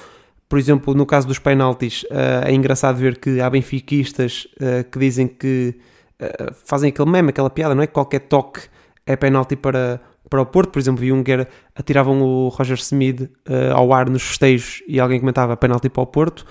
Por 0.48 0.58
exemplo, 0.58 0.94
no 0.94 1.04
caso 1.04 1.26
dos 1.26 1.40
penaltis, 1.40 2.04
uh, 2.04 2.46
é 2.46 2.52
engraçado 2.52 2.96
ver 2.96 3.18
que 3.18 3.40
há 3.40 3.50
benfiquistas 3.50 4.46
uh, 4.56 4.88
que 4.88 4.98
dizem 4.98 5.26
que 5.26 5.76
uh, 6.20 6.54
fazem 6.64 6.90
aquele 6.90 7.10
meme, 7.10 7.30
aquela 7.30 7.50
piada, 7.50 7.74
não 7.74 7.82
é? 7.82 7.86
Que 7.86 7.92
qualquer 7.92 8.20
toque 8.20 8.60
é 9.06 9.16
penalti 9.16 9.56
para, 9.56 10.00
para 10.28 10.40
o 10.40 10.46
Porto. 10.46 10.70
Por 10.70 10.78
exemplo, 10.78 11.04
era, 11.26 11.48
atiravam 11.74 12.22
o 12.22 12.48
Roger 12.48 12.78
Smith 12.78 13.22
uh, 13.22 13.74
ao 13.74 13.92
ar 13.92 14.08
nos 14.08 14.22
festejos 14.22 14.82
e 14.86 15.00
alguém 15.00 15.18
comentava 15.18 15.56
penalti 15.56 15.88
para 15.88 16.02
o 16.02 16.06
Porto, 16.06 16.44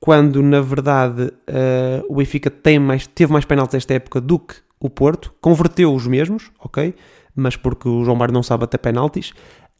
quando 0.00 0.42
na 0.42 0.60
verdade 0.60 1.22
uh, 1.22 2.04
o 2.08 2.16
Benfica 2.16 2.50
tem 2.50 2.78
mais, 2.78 3.06
teve 3.06 3.32
mais 3.32 3.44
penaltis 3.44 3.74
esta 3.74 3.94
época 3.94 4.20
do 4.20 4.38
que 4.38 4.56
o 4.80 4.90
Porto, 4.90 5.32
converteu 5.40 5.94
os 5.94 6.06
mesmos, 6.06 6.50
ok? 6.58 6.94
Mas 7.34 7.56
porque 7.56 7.88
o 7.88 8.04
João 8.04 8.16
Mário 8.16 8.34
não 8.34 8.42
sabe 8.42 8.64
até 8.64 8.76
penaltis. 8.76 9.30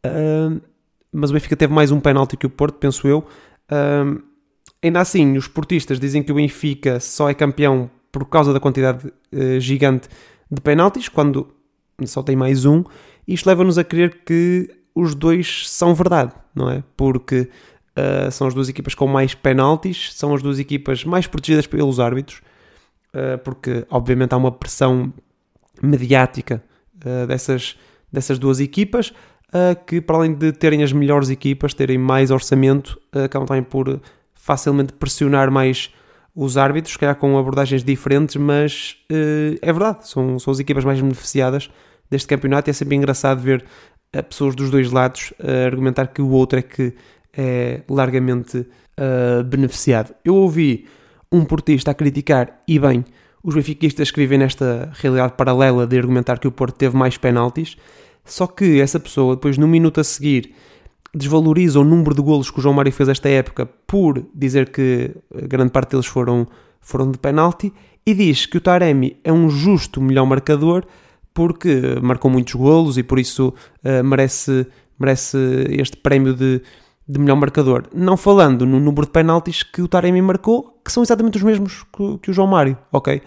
Uh, 0.07 0.61
mas 1.13 1.31
o 1.31 1.35
Benfica 1.35 1.57
teve 1.57 1.75
mais 1.75 1.91
um 1.91 2.01
penalti 2.01 2.37
que 2.37 2.47
o 2.47 2.51
Porto, 2.51 2.79
penso 2.79 3.07
eu. 3.07 3.27
Ainda 4.83 5.01
assim, 5.01 5.37
os 5.37 5.47
portistas 5.47 6.01
dizem 6.01 6.23
que 6.23 6.33
o 6.33 6.35
Benfica 6.35 6.99
só 6.99 7.29
é 7.29 7.35
campeão 7.35 7.91
por 8.13 8.27
causa 8.27 8.53
da 8.53 8.61
quantidade 8.61 9.09
uh, 9.09 9.59
gigante 9.59 10.07
de 10.51 10.61
penaltis, 10.61 11.09
quando 11.09 11.49
só 12.05 12.23
tem 12.23 12.37
mais 12.37 12.67
um. 12.67 12.85
Isto 13.27 13.47
leva-nos 13.47 13.79
a 13.79 13.85
crer 13.85 14.23
que 14.25 14.69
os 14.95 15.15
dois 15.15 15.69
são 15.71 15.95
verdade, 15.95 16.35
não 16.55 16.69
é? 16.69 16.85
Porque 16.95 17.49
uh, 17.97 18.31
são 18.31 18.47
as 18.47 18.53
duas 18.53 18.69
equipas 18.69 18.95
com 18.95 19.07
mais 19.07 19.35
penaltis, 19.35 20.13
são 20.15 20.35
as 20.35 20.43
duas 20.43 20.59
equipas 20.59 21.05
mais 21.05 21.27
protegidas 21.27 21.67
pelos 21.67 21.99
árbitros, 21.99 22.43
uh, 23.15 23.39
porque 23.43 23.87
obviamente 23.91 24.35
há 24.35 24.37
uma 24.37 24.53
pressão 24.53 25.13
mediática 25.83 26.63
dessas, 27.27 27.77
dessas 28.13 28.39
duas 28.39 28.61
equipas, 28.61 29.13
que 29.89 30.01
para 30.01 30.19
além 30.19 30.33
de 30.33 30.53
terem 30.53 30.85
as 30.85 30.93
melhores 30.93 31.31
equipas, 31.31 31.75
terem 31.75 31.99
mais 31.99 32.31
orçamento, 32.31 32.97
acabam 33.13 33.45
também 33.45 33.65
por 33.65 34.01
facilmente 34.33 34.93
pressionar 34.93 35.51
mais 35.51 35.93
os 36.35 36.57
árbitros, 36.57 36.97
calhar 36.97 37.17
com 37.17 37.39
abordagens 37.39 37.85
diferentes, 37.85 38.37
mas 38.37 38.97
é 39.61 39.73
verdade, 39.73 40.09
são, 40.09 40.39
são 40.39 40.51
as 40.51 40.59
equipas 40.59 40.85
mais 40.85 41.01
beneficiadas 41.01 41.71
deste 42.11 42.29
campeonato 42.29 42.69
e 42.69 42.71
é 42.71 42.75
sempre 42.75 42.97
engraçado 42.97 43.41
ver 43.41 43.65
pessoas 44.29 44.55
dos 44.55 44.71
dois 44.71 44.91
lados 44.91 45.33
argumentar 45.67 46.07
que 46.07 46.23
o 46.23 46.31
outro 46.31 46.59
é 46.59 46.63
que 46.63 46.95
é 47.37 47.83
largamente 47.89 48.59
uh, 48.59 49.43
beneficiado. 49.45 50.15
Eu 50.25 50.37
ouvi 50.37 50.87
um 51.31 51.45
portista 51.45 51.91
a 51.91 51.95
criticar, 51.95 52.61
e 52.69 52.79
bem, 52.79 53.05
os 53.43 53.55
benfiquistas 53.55 54.11
que 54.11 54.21
vivem 54.21 54.39
nesta 54.39 54.91
realidade 54.95 55.35
paralela 55.37 55.87
de 55.87 55.99
argumentar 55.99 56.39
que 56.39 56.47
o 56.47 56.53
Porto 56.53 56.77
teve 56.77 56.97
mais 56.97 57.17
penaltis, 57.17 57.77
só 58.25 58.47
que 58.47 58.81
essa 58.81 59.01
pessoa, 59.01 59.35
depois, 59.35 59.59
no 59.59 59.67
minuto 59.67 60.01
a 60.01 60.05
seguir, 60.05 60.55
desvaloriza 61.15 61.79
o 61.81 61.85
número 61.85 62.15
de 62.15 62.23
golos 62.23 62.51
que 62.51 62.59
o 62.59 62.63
João 62.63 62.75
Mário 62.75 62.93
fez 62.93 63.09
esta 63.09 63.29
época 63.29 63.67
por 63.87 64.25
dizer 64.35 64.71
que 64.71 65.15
grande 65.49 65.71
parte 65.71 65.91
deles 65.91 66.07
foram, 66.07 66.47
foram 66.81 67.11
de 67.11 67.19
penalti 67.19 67.73
e 68.05 68.15
diz 68.15 68.47
que 68.47 68.57
o 68.57 68.61
Taremi 68.61 69.17
é 69.23 69.33
um 69.33 69.49
justo 69.49 70.01
melhor 70.01 70.27
marcador 70.27 70.85
porque 71.35 71.99
marcou 72.03 72.31
muitos 72.31 72.55
golos 72.55 72.97
e 72.99 73.03
por 73.03 73.19
isso 73.19 73.55
uh, 73.85 74.05
merece, 74.05 74.67
merece 74.99 75.39
este 75.71 75.97
prémio 75.97 76.35
de 76.35 76.63
de 77.07 77.19
melhor 77.19 77.37
marcador, 77.37 77.85
não 77.95 78.17
falando 78.17 78.65
no 78.65 78.79
número 78.79 79.07
de 79.07 79.13
penaltis 79.13 79.63
que 79.63 79.83
o 79.83 79.89
Taremi 79.89 80.23
marcou, 80.23 80.81
que 80.85 80.93
são 80.93 81.03
exatamente 81.03 81.37
os 81.37 81.43
mesmos 81.43 81.85
que, 81.95 82.19
que 82.19 82.31
o 82.31 82.33
João 82.33 82.47
Mário, 82.47 82.77
ok? 82.93 83.17
Uh, 83.17 83.23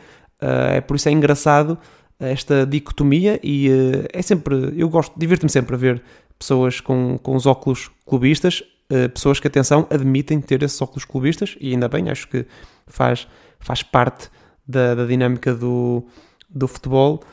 é 0.75 0.82
por 0.82 0.96
isso 0.96 1.10
é 1.10 1.12
engraçado 1.12 1.77
esta 2.20 2.65
dicotomia 2.65 3.39
e 3.44 3.70
uh, 3.70 4.08
é 4.12 4.22
sempre, 4.22 4.74
eu 4.75 4.89
gosto, 4.89 5.13
divirto-me 5.18 5.50
sempre 5.50 5.75
a 5.75 5.77
ver 5.77 6.01
pessoas 6.38 6.80
com, 6.80 7.18
com 7.18 7.36
os 7.36 7.46
óculos 7.46 7.89
clubistas, 8.06 8.63
uh, 8.92 9.10
pessoas 9.10 9.39
que, 9.39 9.48
atenção, 9.48 9.88
admitem 9.89 10.39
ter 10.42 10.63
esses 10.63 10.82
óculos 10.82 11.06
clubistas 11.06 11.58
e 11.60 11.72
ainda 11.72 11.88
bem, 11.88 12.10
acho 12.10 12.27
que 12.27 12.46
faz, 12.88 13.27
faz 13.60 13.84
parte 13.84 14.30
da, 14.68 14.96
da 14.96 15.06
dinâmica 15.06 15.54
do, 15.54 16.06
do 16.50 16.68
futebol 16.68 17.24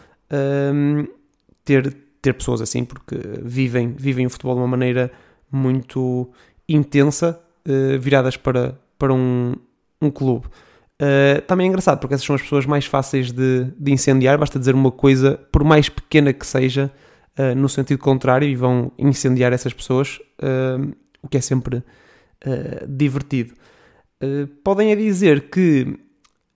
ter, 1.62 1.94
ter 2.20 2.32
pessoas 2.32 2.60
assim, 2.60 2.84
porque 2.84 3.16
vivem, 3.42 3.92
vivem 3.92 4.26
o 4.26 4.30
futebol 4.30 4.54
de 4.54 4.60
uma 4.60 4.66
maneira 4.66 5.10
muito 5.50 6.30
intensa, 6.68 7.38
uh, 7.68 7.98
viradas 7.98 8.36
para, 8.36 8.78
para 8.98 9.12
um, 9.12 9.54
um 10.00 10.10
clube. 10.10 10.46
Uh, 11.00 11.42
também 11.46 11.66
é 11.66 11.68
engraçado, 11.68 11.98
porque 11.98 12.14
essas 12.14 12.26
são 12.26 12.36
as 12.36 12.42
pessoas 12.42 12.64
mais 12.64 12.86
fáceis 12.86 13.32
de, 13.32 13.64
de 13.76 13.92
incendiar, 13.92 14.38
basta 14.38 14.58
dizer 14.58 14.74
uma 14.74 14.90
coisa, 14.90 15.38
por 15.50 15.64
mais 15.64 15.88
pequena 15.88 16.32
que 16.32 16.46
seja, 16.46 16.90
uh, 17.38 17.54
no 17.54 17.68
sentido 17.68 17.98
contrário, 17.98 18.48
e 18.48 18.54
vão 18.54 18.92
incendiar 18.98 19.52
essas 19.52 19.72
pessoas, 19.72 20.18
o 21.22 21.28
que 21.28 21.36
é 21.36 21.40
sempre 21.40 21.82
divertido. 22.88 23.54
podem 24.64 24.90
é 24.90 24.96
dizer 24.96 25.48
que 25.48 25.96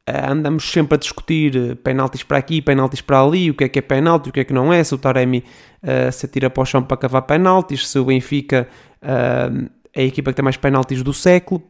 andamos 0.07 0.71
sempre 0.71 0.95
a 0.95 0.99
discutir 0.99 1.77
penaltis 1.77 2.23
para 2.23 2.39
aqui, 2.39 2.63
penaltis 2.63 3.01
para 3.01 3.21
ali, 3.21 3.51
o 3.51 3.55
que 3.55 3.65
é 3.65 3.69
que 3.69 3.79
é 3.79 3.83
penalti, 3.83 4.29
o 4.29 4.33
que 4.33 4.41
é 4.41 4.45
que 4.45 4.53
não 4.53 4.73
é, 4.73 4.83
se 4.85 4.95
o 4.95 4.99
Taremi 4.99 5.43
uh, 5.83 6.13
se 6.13 6.27
atira 6.27 6.49
para 6.49 6.63
o 6.63 6.65
chão 6.65 6.83
para 6.83 6.97
cavar 6.97 7.23
penaltis, 7.23 7.89
se 7.89 7.99
o 7.99 8.05
Benfica 8.05 8.69
uh, 9.03 9.69
é 9.93 10.03
a 10.03 10.05
equipa 10.05 10.31
que 10.31 10.37
tem 10.37 10.45
mais 10.45 10.57
penaltis 10.57 11.03
do 11.03 11.13
século. 11.13 11.63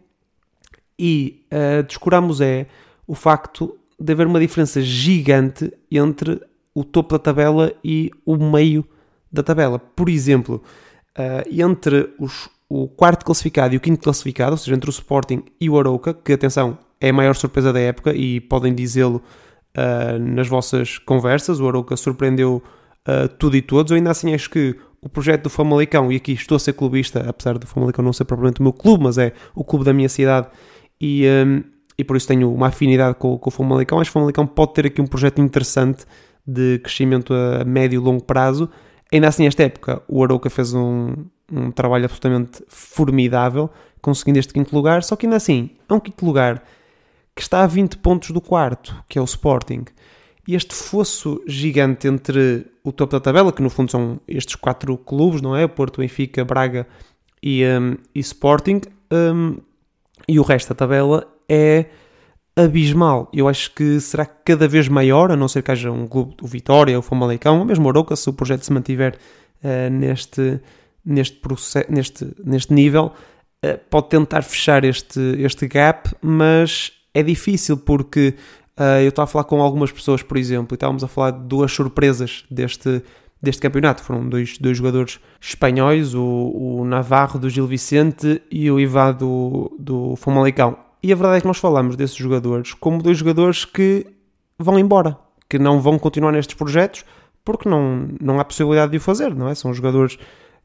E 0.98 1.46
uh, 1.52 1.82
descuramos 1.82 2.40
é 2.40 2.66
o 3.06 3.14
facto 3.14 3.78
de 3.98 4.12
haver 4.12 4.26
uma 4.26 4.40
diferença 4.40 4.82
gigante 4.82 5.72
entre 5.90 6.40
o 6.74 6.84
topo 6.84 7.14
da 7.14 7.18
tabela 7.18 7.72
e 7.82 8.10
o 8.24 8.36
meio 8.36 8.86
da 9.36 9.42
tabela. 9.42 9.78
Por 9.78 10.08
exemplo, 10.08 10.62
uh, 11.18 11.48
entre 11.50 12.10
os, 12.18 12.48
o 12.68 12.88
quarto 12.88 13.24
classificado 13.24 13.74
e 13.74 13.76
o 13.76 13.80
quinto 13.80 14.00
classificado, 14.00 14.52
ou 14.52 14.56
seja, 14.56 14.74
entre 14.74 14.90
o 14.90 14.92
Sporting 14.92 15.44
e 15.60 15.70
o 15.70 15.78
Arouca, 15.78 16.12
que 16.12 16.32
atenção, 16.32 16.78
é 17.00 17.10
a 17.10 17.12
maior 17.12 17.34
surpresa 17.34 17.72
da 17.72 17.80
época 17.80 18.14
e 18.14 18.40
podem 18.40 18.74
dizê-lo 18.74 19.22
uh, 19.76 20.18
nas 20.18 20.48
vossas 20.48 20.98
conversas, 20.98 21.60
o 21.60 21.68
Arouca 21.68 21.96
surpreendeu 21.96 22.62
uh, 23.06 23.28
tudo 23.38 23.56
e 23.56 23.62
todos. 23.62 23.92
Ainda 23.92 24.10
assim 24.10 24.34
acho 24.34 24.50
que 24.50 24.76
o 25.00 25.08
projeto 25.08 25.44
do 25.44 25.50
Famalicão, 25.50 26.10
e 26.10 26.16
aqui 26.16 26.32
estou 26.32 26.56
a 26.56 26.58
ser 26.58 26.72
clubista, 26.72 27.24
apesar 27.28 27.58
do 27.58 27.66
Famalicão 27.66 28.04
não 28.04 28.12
ser 28.12 28.24
propriamente 28.24 28.60
o 28.60 28.62
meu 28.62 28.72
clube, 28.72 29.04
mas 29.04 29.18
é 29.18 29.32
o 29.54 29.62
clube 29.62 29.84
da 29.84 29.92
minha 29.92 30.08
cidade, 30.08 30.48
e, 31.00 31.24
um, 31.46 31.62
e 31.96 32.02
por 32.02 32.16
isso 32.16 32.26
tenho 32.26 32.52
uma 32.52 32.68
afinidade 32.68 33.14
com, 33.16 33.38
com 33.38 33.48
o 33.48 33.52
Famalicão. 33.52 34.00
Acho 34.00 34.10
que 34.10 34.16
o 34.16 34.20
Famalicão 34.20 34.46
pode 34.46 34.74
ter 34.74 34.86
aqui 34.86 35.00
um 35.00 35.06
projeto 35.06 35.40
interessante 35.40 36.04
de 36.46 36.78
crescimento 36.78 37.32
a 37.34 37.64
médio 37.64 38.00
e 38.00 38.04
longo 38.04 38.24
prazo. 38.24 38.68
Ainda 39.12 39.28
assim, 39.28 39.46
esta 39.46 39.62
época, 39.62 40.02
o 40.08 40.22
Arouca 40.22 40.50
fez 40.50 40.74
um, 40.74 41.14
um 41.50 41.70
trabalho 41.70 42.04
absolutamente 42.04 42.62
formidável, 42.68 43.70
conseguindo 44.00 44.38
este 44.38 44.52
quinto 44.52 44.74
lugar, 44.74 45.02
só 45.02 45.16
que 45.16 45.26
ainda 45.26 45.36
assim, 45.36 45.70
é 45.88 45.94
um 45.94 46.00
quinto 46.00 46.24
lugar 46.24 46.62
que 47.34 47.42
está 47.42 47.62
a 47.62 47.66
20 47.66 47.98
pontos 47.98 48.30
do 48.30 48.40
quarto, 48.40 48.96
que 49.08 49.18
é 49.18 49.22
o 49.22 49.24
Sporting 49.24 49.84
e 50.46 50.54
este 50.54 50.74
fosso 50.74 51.42
gigante 51.46 52.06
entre 52.06 52.66
o 52.84 52.92
topo 52.92 53.12
da 53.12 53.20
tabela, 53.20 53.52
que 53.52 53.62
no 53.62 53.68
fundo 53.68 53.90
são 53.90 54.20
estes 54.28 54.54
quatro 54.54 54.96
clubes, 54.96 55.42
não 55.42 55.56
é? 55.56 55.66
Porto, 55.66 56.00
Benfica, 56.00 56.44
Braga 56.44 56.86
e, 57.42 57.64
um, 57.64 57.96
e 58.14 58.20
Sporting, 58.20 58.80
um, 59.12 59.56
e 60.28 60.38
o 60.38 60.42
resto 60.42 60.68
da 60.68 60.74
tabela 60.76 61.26
é 61.48 61.86
abismal. 62.56 63.28
Eu 63.32 63.48
acho 63.48 63.70
que 63.72 64.00
será 64.00 64.24
cada 64.24 64.66
vez 64.66 64.88
maior, 64.88 65.30
a 65.30 65.36
não 65.36 65.46
ser 65.46 65.62
que 65.62 65.70
haja 65.70 65.90
um 65.90 66.06
clube, 66.06 66.34
o 66.42 66.46
Vitória, 66.46 66.98
o 66.98 67.02
Famalicão, 67.02 67.58
ou 67.58 67.64
mesmo 67.64 67.86
o 67.86 67.90
Arouca, 67.90 68.16
se 68.16 68.28
o 68.30 68.32
projeto 68.32 68.62
se 68.62 68.72
mantiver 68.72 69.18
uh, 69.62 69.90
neste, 69.90 70.60
neste, 71.04 71.36
processo, 71.36 71.92
neste, 71.92 72.26
neste 72.42 72.72
nível, 72.72 73.12
uh, 73.64 73.78
pode 73.90 74.08
tentar 74.08 74.42
fechar 74.42 74.84
este, 74.84 75.20
este 75.38 75.68
gap, 75.68 76.10
mas 76.22 76.92
é 77.12 77.22
difícil 77.22 77.76
porque 77.76 78.34
Uh, 78.78 79.00
eu 79.00 79.08
estava 79.08 79.24
a 79.24 79.26
falar 79.26 79.44
com 79.44 79.62
algumas 79.62 79.90
pessoas, 79.90 80.22
por 80.22 80.36
exemplo, 80.36 80.74
e 80.74 80.76
estávamos 80.76 81.02
a 81.02 81.08
falar 81.08 81.30
de 81.30 81.46
duas 81.46 81.72
surpresas 81.72 82.44
deste, 82.50 83.02
deste 83.42 83.62
campeonato. 83.62 84.02
Foram 84.02 84.28
dois, 84.28 84.58
dois 84.58 84.76
jogadores 84.76 85.18
espanhóis, 85.40 86.14
o, 86.14 86.22
o 86.22 86.84
Navarro 86.84 87.40
do 87.40 87.48
Gil 87.48 87.66
Vicente 87.66 88.42
e 88.50 88.70
o 88.70 88.78
Ivan 88.78 89.14
do, 89.14 89.74
do 89.78 90.14
Famalicão. 90.16 90.76
E 91.06 91.12
a 91.12 91.14
verdade 91.14 91.38
é 91.38 91.40
que 91.40 91.46
nós 91.46 91.58
falamos 91.58 91.94
desses 91.94 92.16
jogadores 92.16 92.74
como 92.74 93.00
dois 93.00 93.18
jogadores 93.18 93.64
que 93.64 94.04
vão 94.58 94.76
embora, 94.76 95.16
que 95.48 95.56
não 95.56 95.80
vão 95.80 96.00
continuar 96.00 96.32
nestes 96.32 96.56
projetos 96.56 97.04
porque 97.44 97.68
não, 97.68 98.08
não 98.20 98.40
há 98.40 98.44
possibilidade 98.44 98.90
de 98.90 98.98
o 98.98 99.00
fazer, 99.00 99.32
não 99.32 99.48
é? 99.48 99.54
São 99.54 99.72
jogadores 99.72 100.18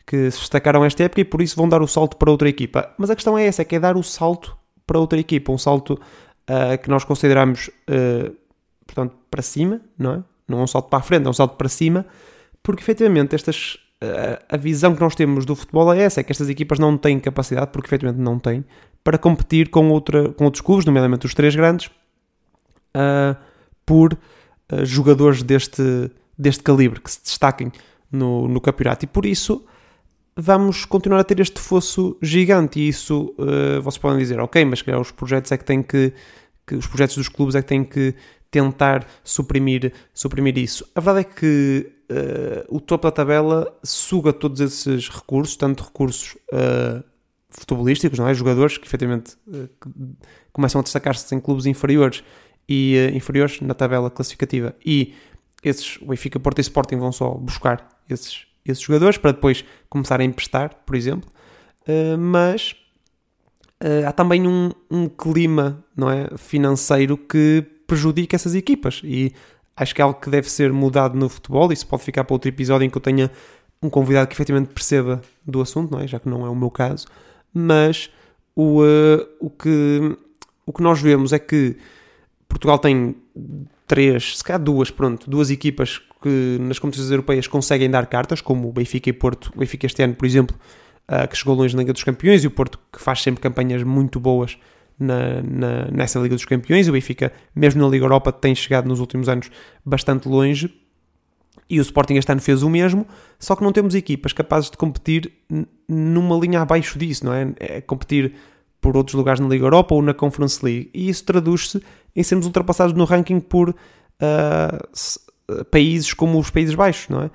que 0.03 0.31
se 0.31 0.39
destacaram 0.39 0.83
esta 0.83 1.03
época 1.03 1.21
e 1.21 1.23
por 1.23 1.43
isso 1.43 1.55
vão 1.55 1.69
dar 1.69 1.79
o 1.79 1.87
salto 1.87 2.17
para 2.17 2.31
outra 2.31 2.49
equipa. 2.49 2.91
Mas 2.97 3.11
a 3.11 3.15
questão 3.15 3.37
é 3.37 3.45
essa, 3.45 3.61
é 3.61 3.65
que 3.65 3.75
é 3.75 3.79
dar 3.79 3.95
o 3.95 4.01
salto 4.01 4.57
para 4.87 4.97
outra 4.97 5.19
equipa, 5.19 5.51
um 5.51 5.59
salto 5.59 5.91
uh, 5.91 6.75
que 6.81 6.89
nós 6.89 7.03
consideramos, 7.03 7.69
uh, 7.87 8.35
portanto, 8.83 9.15
para 9.29 9.43
cima, 9.43 9.79
não 9.95 10.13
é? 10.13 10.23
Não 10.47 10.59
é 10.61 10.63
um 10.63 10.67
salto 10.67 10.89
para 10.89 10.97
a 10.97 11.03
frente, 11.03 11.27
é 11.27 11.29
um 11.29 11.33
salto 11.33 11.55
para 11.55 11.69
cima, 11.69 12.03
porque 12.63 12.81
efetivamente 12.81 13.35
estas, 13.35 13.77
a 14.49 14.57
visão 14.57 14.95
que 14.95 15.01
nós 15.01 15.13
temos 15.13 15.45
do 15.45 15.55
futebol 15.55 15.93
é 15.93 16.01
essa, 16.01 16.19
é 16.19 16.23
que 16.23 16.31
estas 16.31 16.49
equipas 16.49 16.79
não 16.79 16.97
têm 16.97 17.19
capacidade, 17.19 17.71
porque 17.71 17.87
efetivamente 17.87 18.21
não 18.21 18.39
têm, 18.39 18.65
para 19.03 19.17
competir 19.17 19.69
com, 19.69 19.89
outra, 19.89 20.29
com 20.29 20.45
outros 20.45 20.61
clubes, 20.61 20.85
nomeadamente 20.85 21.25
os 21.25 21.33
três 21.33 21.55
grandes, 21.55 21.89
por 23.85 24.17
jogadores 24.83 25.43
deste, 25.43 26.11
deste 26.37 26.63
calibre, 26.63 26.99
que 26.99 27.11
se 27.11 27.21
destaquem 27.23 27.71
no, 28.11 28.47
no 28.47 28.59
campeonato. 28.59 29.05
E 29.05 29.07
por 29.07 29.25
isso 29.25 29.63
vamos 30.35 30.85
continuar 30.85 31.19
a 31.19 31.23
ter 31.23 31.39
este 31.39 31.59
fosso 31.59 32.17
gigante 32.21 32.79
e 32.79 32.87
isso 32.87 33.35
uh, 33.37 33.81
vocês 33.81 33.99
podem 33.99 34.17
dizer, 34.17 34.39
ok, 34.39 34.63
mas 34.65 34.81
que 34.81 34.91
os 34.91 35.11
projetos 35.11 35.51
é 35.51 35.57
que 35.57 35.65
têm 35.65 35.83
que, 35.83 36.13
que, 36.65 36.75
os 36.75 36.87
projetos 36.87 37.15
dos 37.17 37.29
clubes 37.29 37.55
é 37.55 37.61
que 37.61 37.67
têm 37.67 37.83
que 37.83 38.15
tentar 38.49 39.05
suprimir, 39.23 39.93
suprimir 40.13 40.57
isso. 40.57 40.85
A 40.95 40.99
verdade 40.99 41.27
é 41.27 41.33
que 41.33 41.91
uh, 42.11 42.75
o 42.75 42.79
topo 42.79 43.07
da 43.07 43.11
tabela 43.11 43.73
suga 43.83 44.33
todos 44.33 44.59
esses 44.59 45.09
recursos, 45.09 45.55
tanto 45.55 45.83
recursos 45.83 46.35
uh, 46.51 47.03
futebolísticos, 47.49 48.19
não 48.19 48.27
é? 48.27 48.33
Jogadores 48.33 48.77
que 48.77 48.85
efetivamente 48.85 49.35
uh, 49.47 49.67
que 49.79 49.89
começam 50.51 50.79
a 50.79 50.83
destacar-se 50.83 51.33
em 51.33 51.39
clubes 51.39 51.65
inferiores 51.65 52.23
e 52.67 52.95
inferiores 53.13 53.61
na 53.61 53.73
tabela 53.73 54.09
classificativa. 54.09 54.75
E 54.85 55.13
esses, 55.63 55.97
o 56.01 56.07
Benfica, 56.07 56.39
Porto 56.39 56.59
e 56.59 56.61
Sporting 56.61 56.97
vão 56.97 57.11
só 57.11 57.31
buscar 57.31 57.87
esses, 58.09 58.45
esses 58.65 58.83
jogadores 58.83 59.17
para 59.17 59.31
depois 59.31 59.65
começar 59.89 60.19
a 60.19 60.23
emprestar, 60.23 60.75
por 60.85 60.95
exemplo, 60.95 61.29
mas 62.17 62.75
há 64.07 64.11
também 64.13 64.47
um, 64.47 64.71
um 64.89 65.09
clima 65.09 65.83
não 65.97 66.09
é, 66.09 66.29
financeiro 66.37 67.17
que 67.17 67.65
prejudica 67.85 68.37
essas 68.37 68.55
equipas 68.55 69.01
e 69.03 69.33
acho 69.81 69.95
que 69.95 70.01
é 70.01 70.03
algo 70.03 70.19
que 70.19 70.29
deve 70.29 70.49
ser 70.49 70.71
mudado 70.71 71.17
no 71.17 71.27
futebol. 71.27 71.71
Isso 71.73 71.87
pode 71.87 72.03
ficar 72.03 72.23
para 72.23 72.35
outro 72.35 72.47
episódio 72.47 72.85
em 72.85 72.89
que 72.89 72.97
eu 72.97 73.01
tenha 73.01 73.31
um 73.81 73.89
convidado 73.89 74.27
que 74.27 74.35
efetivamente 74.35 74.69
perceba 74.69 75.21
do 75.45 75.59
assunto, 75.59 75.91
não 75.91 75.99
é? 75.99 76.07
já 76.07 76.19
que 76.19 76.29
não 76.29 76.45
é 76.45 76.49
o 76.49 76.55
meu 76.55 76.69
caso. 76.69 77.07
Mas 77.51 78.11
o, 78.55 78.83
uh, 78.83 79.27
o, 79.39 79.49
que, 79.49 80.15
o 80.65 80.71
que 80.71 80.83
nós 80.83 81.01
vemos 81.01 81.33
é 81.33 81.39
que 81.39 81.75
Portugal 82.47 82.77
tem 82.77 83.15
três, 83.87 84.37
se 84.37 84.43
calhar 84.43 84.61
duas, 84.61 84.91
pronto, 84.91 85.27
duas 85.27 85.49
equipas 85.49 85.99
que 86.21 86.57
nas 86.61 86.77
competições 86.77 87.09
europeias 87.09 87.47
conseguem 87.47 87.89
dar 87.89 88.05
cartas, 88.05 88.39
como 88.39 88.69
o 88.69 88.71
Benfica 88.71 89.09
e 89.09 89.13
Porto. 89.13 89.51
O 89.55 89.59
Benfica 89.59 89.87
este 89.87 90.03
ano, 90.03 90.13
por 90.13 90.27
exemplo, 90.27 90.55
uh, 91.09 91.27
que 91.27 91.35
chegou 91.35 91.55
longe 91.55 91.75
na 91.75 91.81
Liga 91.81 91.91
dos 91.91 92.03
Campeões, 92.03 92.43
e 92.43 92.47
o 92.47 92.51
Porto 92.51 92.77
que 92.93 93.01
faz 93.01 93.23
sempre 93.23 93.41
campanhas 93.41 93.81
muito 93.81 94.19
boas 94.19 94.59
na, 95.01 95.41
na, 95.41 95.91
nessa 95.91 96.19
Liga 96.19 96.35
dos 96.35 96.45
Campeões. 96.45 96.87
O 96.87 96.91
Benfica, 96.91 97.33
mesmo 97.55 97.81
na 97.81 97.87
Liga 97.87 98.05
Europa, 98.05 98.31
tem 98.31 98.53
chegado 98.53 98.87
nos 98.87 98.99
últimos 98.99 99.27
anos 99.27 99.49
bastante 99.83 100.29
longe. 100.29 100.73
E 101.69 101.79
o 101.79 101.81
Sporting 101.81 102.15
este 102.15 102.31
ano 102.31 102.41
fez 102.41 102.63
o 102.63 102.69
mesmo, 102.69 103.07
só 103.39 103.55
que 103.55 103.63
não 103.63 103.71
temos 103.71 103.95
equipas 103.95 104.33
capazes 104.33 104.69
de 104.69 104.77
competir 104.77 105.31
numa 105.87 106.37
linha 106.37 106.61
abaixo 106.61 106.99
disso, 106.99 107.25
não 107.25 107.33
é? 107.33 107.53
é 107.59 107.81
competir 107.81 108.33
por 108.81 108.97
outros 108.97 109.13
lugares 109.15 109.39
na 109.39 109.47
Liga 109.47 109.65
Europa 109.65 109.95
ou 109.95 110.01
na 110.01 110.13
Conference 110.13 110.63
League. 110.63 110.89
E 110.93 111.07
isso 111.07 111.23
traduz-se 111.23 111.81
em 112.15 112.23
sermos 112.23 112.45
ultrapassados 112.45 112.93
no 112.93 113.05
ranking 113.05 113.39
por 113.39 113.69
uh, 113.69 115.65
países 115.71 116.13
como 116.13 116.39
os 116.39 116.49
Países 116.49 116.75
Baixos, 116.75 117.07
não 117.09 117.23
é? 117.23 117.31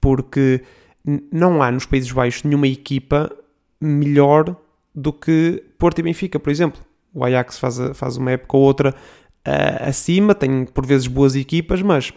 Porque 0.00 0.62
não 1.32 1.62
há 1.62 1.70
nos 1.72 1.86
Países 1.86 2.12
Baixos 2.12 2.44
nenhuma 2.44 2.68
equipa 2.68 3.30
melhor 3.80 4.54
do 4.94 5.12
que 5.12 5.64
Porto 5.78 5.98
e 5.98 6.02
Benfica, 6.02 6.38
por 6.38 6.50
exemplo. 6.50 6.80
O 7.12 7.24
Ajax 7.24 7.58
faz, 7.58 7.78
faz 7.94 8.16
uma 8.16 8.30
época 8.30 8.56
ou 8.56 8.62
outra 8.62 8.94
uh, 9.46 9.88
acima, 9.88 10.34
tem 10.34 10.64
por 10.64 10.86
vezes 10.86 11.06
boas 11.06 11.34
equipas, 11.34 11.82
mas 11.82 12.12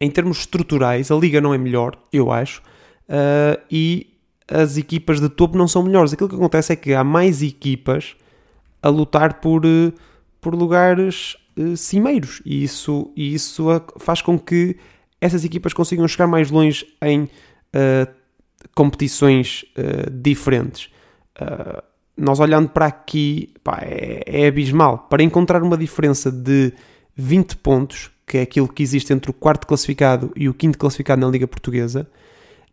em 0.00 0.10
termos 0.10 0.38
estruturais 0.38 1.10
a 1.10 1.16
liga 1.16 1.40
não 1.40 1.52
é 1.52 1.58
melhor, 1.58 1.96
eu 2.12 2.30
acho, 2.30 2.62
uh, 3.08 3.60
e 3.70 4.06
as 4.48 4.76
equipas 4.76 5.20
de 5.20 5.28
topo 5.28 5.56
não 5.56 5.68
são 5.68 5.82
melhores. 5.82 6.12
Aquilo 6.12 6.28
que 6.28 6.34
acontece 6.34 6.72
é 6.72 6.76
que 6.76 6.94
há 6.94 7.04
mais 7.04 7.42
equipas 7.42 8.16
a 8.82 8.88
lutar 8.88 9.40
por, 9.40 9.66
uh, 9.66 9.92
por 10.40 10.54
lugares 10.54 11.36
cimeiros 11.76 12.40
e 12.46 12.62
isso, 12.62 13.12
e 13.14 13.34
isso 13.34 13.66
faz 13.98 14.22
com 14.22 14.38
que 14.38 14.78
essas 15.20 15.44
equipas 15.44 15.74
consigam 15.74 16.08
chegar 16.08 16.26
mais 16.26 16.50
longe 16.50 16.86
em 17.02 17.28
competições 18.74 19.66
diferentes. 20.10 20.88
Nós 22.16 22.38
olhando 22.40 22.68
para 22.68 22.86
aqui, 22.86 23.52
pá, 23.64 23.78
é, 23.82 24.22
é, 24.26 24.46
abismal. 24.46 25.06
Para 25.08 25.22
encontrar 25.22 25.62
uma 25.62 25.76
diferença 25.76 26.30
de 26.30 26.72
20 27.16 27.56
pontos, 27.56 28.10
que 28.26 28.38
é 28.38 28.42
aquilo 28.42 28.68
que 28.68 28.82
existe 28.82 29.12
entre 29.12 29.30
o 29.30 29.34
quarto 29.34 29.66
classificado 29.66 30.32
e 30.36 30.48
o 30.48 30.54
quinto 30.54 30.78
classificado 30.78 31.20
na 31.20 31.28
Liga 31.28 31.48
Portuguesa, 31.48 32.08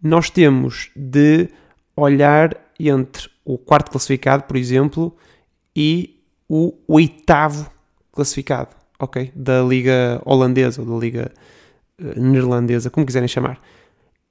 nós 0.01 0.29
temos 0.29 0.91
de 0.95 1.49
olhar 1.95 2.55
entre 2.79 3.29
o 3.43 3.57
quarto 3.57 3.89
classificado, 3.89 4.43
por 4.43 4.57
exemplo, 4.57 5.15
e 5.75 6.19
o 6.47 6.73
oitavo 6.87 7.69
classificado, 8.11 8.69
ok? 8.99 9.31
Da 9.35 9.61
Liga 9.61 10.21
Holandesa 10.25 10.81
ou 10.81 10.87
da 10.87 10.95
Liga 10.97 11.31
uh, 11.99 12.19
Neerlandesa, 12.19 12.89
como 12.89 13.05
quiserem 13.05 13.27
chamar. 13.27 13.61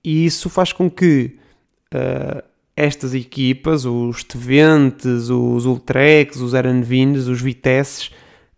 E 0.04 0.24
isso 0.24 0.48
faz 0.48 0.72
com 0.72 0.90
que 0.90 1.36
uh, 1.94 2.42
estas 2.76 3.14
equipas, 3.14 3.86
os 3.86 4.22
Tventes, 4.22 5.30
os 5.30 5.64
Ultrex, 5.64 6.36
os 6.36 6.52
Eranvines, 6.52 7.26
os 7.26 7.40
Vitesses, 7.40 8.10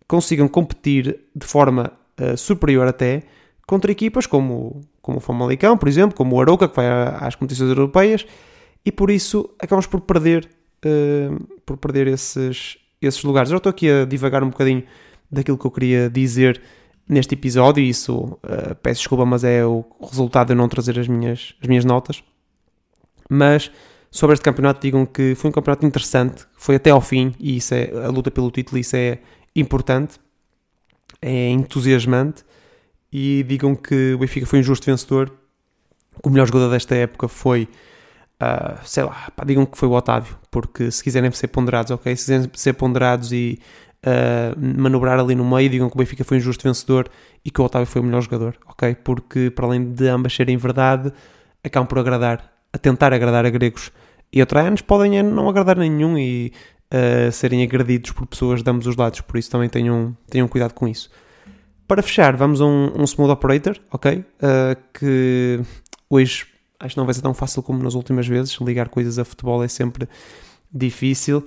consigam 0.09 0.49
competir 0.49 1.21
de 1.35 1.47
forma 1.47 1.93
uh, 2.21 2.37
superior 2.37 2.89
até 2.89 3.23
contra 3.67 3.93
equipas 3.93 4.27
como, 4.27 4.81
como 5.01 5.19
o 5.19 5.21
Famalicão, 5.21 5.79
por 5.79 5.89
exemplo, 5.89 6.17
como 6.17 6.35
o 6.35 6.41
Arouca, 6.41 6.69
que 6.69 6.75
vai 6.75 6.87
às 7.21 7.37
competições 7.37 7.69
europeias, 7.69 8.27
e 8.85 8.91
por 8.91 9.11
isso 9.11 9.49
acabamos 9.59 9.87
por 9.87 10.01
perder, 10.01 10.49
uh, 10.85 11.61
por 11.65 11.77
perder 11.77 12.09
esses, 12.09 12.79
esses 13.01 13.23
lugares. 13.23 13.51
Já 13.51 13.59
estou 13.59 13.71
aqui 13.71 13.89
a 13.89 14.05
divagar 14.05 14.43
um 14.43 14.51
bocadinho 14.51 14.83
daquilo 15.31 15.59
que 15.59 15.67
eu 15.67 15.71
queria 15.71 16.11
dizer 16.11 16.61
neste 17.09 17.35
episódio, 17.35 17.83
e 17.83 17.91
isso 17.91 18.17
uh, 18.17 18.75
peço 18.83 19.01
desculpa, 19.01 19.25
mas 19.25 19.45
é 19.45 19.65
o 19.65 19.85
resultado 20.03 20.49
de 20.49 20.55
eu 20.55 20.57
não 20.57 20.69
trazer 20.69 20.99
as 20.99 21.07
minhas, 21.07 21.55
as 21.63 21.69
minhas 21.69 21.85
notas. 21.85 22.25
Mas 23.31 23.71
sobre 24.11 24.35
este 24.35 24.43
campeonato 24.43 24.81
digam 24.81 25.05
que 25.05 25.35
foi 25.35 25.51
um 25.51 25.53
campeonato 25.53 25.85
interessante, 25.87 26.47
foi 26.55 26.77
até 26.77 26.91
ao 26.91 27.01
fim 27.01 27.35
e 27.39 27.57
isso 27.57 27.75
é 27.75 27.91
a 28.05 28.09
luta 28.09 28.31
pelo 28.31 28.51
título, 28.51 28.79
isso 28.79 28.97
é 28.97 29.19
importante, 29.55 30.19
é 31.21 31.49
entusiasmante 31.51 32.45
e 33.13 33.45
digam 33.47 33.75
que 33.75 34.15
o 34.15 34.19
Benfica 34.19 34.47
foi 34.47 34.61
um 34.61 34.63
justo 34.63 34.87
vencedor, 34.87 35.33
o 36.23 36.31
melhor 36.31 36.47
jogador 36.47 36.71
desta 36.71 36.95
época 36.95 37.29
foi, 37.29 37.69
uh, 38.43 38.79
sei 38.85 39.05
lá, 39.05 39.31
pá, 39.35 39.45
digam 39.45 39.65
que 39.67 39.77
foi 39.77 39.89
o 39.89 39.93
Otávio, 39.93 40.39
porque 40.51 40.91
se 40.91 41.03
quiserem 41.03 41.31
ser 41.33 41.49
ponderados, 41.49 41.91
ok, 41.91 42.15
se 42.17 42.25
quiserem 42.25 42.51
ser 42.55 42.73
ponderados 42.75 43.33
e 43.33 43.59
uh, 44.05 44.81
manobrar 44.81 45.19
ali 45.19 45.35
no 45.35 45.49
meio, 45.49 45.69
digam 45.69 45.89
que 45.89 45.97
o 45.97 45.99
Benfica 45.99 46.25
foi 46.25 46.39
um 46.39 46.41
justo 46.41 46.67
vencedor 46.67 47.09
e 47.45 47.51
que 47.51 47.61
o 47.61 47.65
Otávio 47.65 47.87
foi 47.87 48.01
o 48.01 48.05
melhor 48.05 48.23
jogador, 48.23 48.57
ok, 48.67 48.97
porque 48.97 49.51
para 49.51 49.67
além 49.67 49.93
de 49.93 50.09
ambas 50.09 50.35
serem 50.35 50.57
verdade, 50.57 51.13
acabam 51.63 51.87
por 51.87 51.99
agradar 51.99 52.58
a 52.79 52.81
tentar 52.81 53.13
agradar 53.13 53.45
a 53.45 53.51
gregos 53.51 53.91
e 54.33 54.41
anos 54.41 54.81
podem 54.83 55.23
não 55.23 55.49
agradar 55.49 55.77
nenhum 55.77 56.17
e 56.17 56.53
uh, 56.93 57.33
serem 57.33 57.63
agredidos 57.63 58.13
por 58.13 58.27
pessoas 58.27 58.63
de 58.63 58.71
ambos 58.71 58.87
os 58.87 58.97
lados, 58.97 59.21
por 59.21 59.37
isso 59.37 59.51
também 59.51 59.69
tenham, 59.69 60.17
tenham 60.31 60.47
cuidado 60.47 60.75
com 60.75 60.87
isso. 60.87 61.11
Para 61.87 62.03
fechar, 62.03 62.37
vamos 62.37 62.61
a 62.61 62.67
um, 62.67 62.93
um 63.01 63.05
Smooth 63.05 63.33
Operator, 63.33 63.79
ok? 63.91 64.19
Uh, 64.19 64.25
que 64.93 65.61
hoje 66.09 66.47
acho 66.79 66.95
que 66.95 66.99
não 66.99 67.07
vai 67.07 67.15
ser 67.15 67.23
tão 67.23 67.35
fácil 67.35 67.63
como 67.63 67.83
nas 67.83 67.95
últimas 67.95 68.27
vezes, 68.27 68.57
ligar 68.61 68.89
coisas 68.89 69.19
a 69.19 69.25
futebol 69.25 69.65
é 69.65 69.69
sempre 69.69 70.09
difícil. 70.73 71.43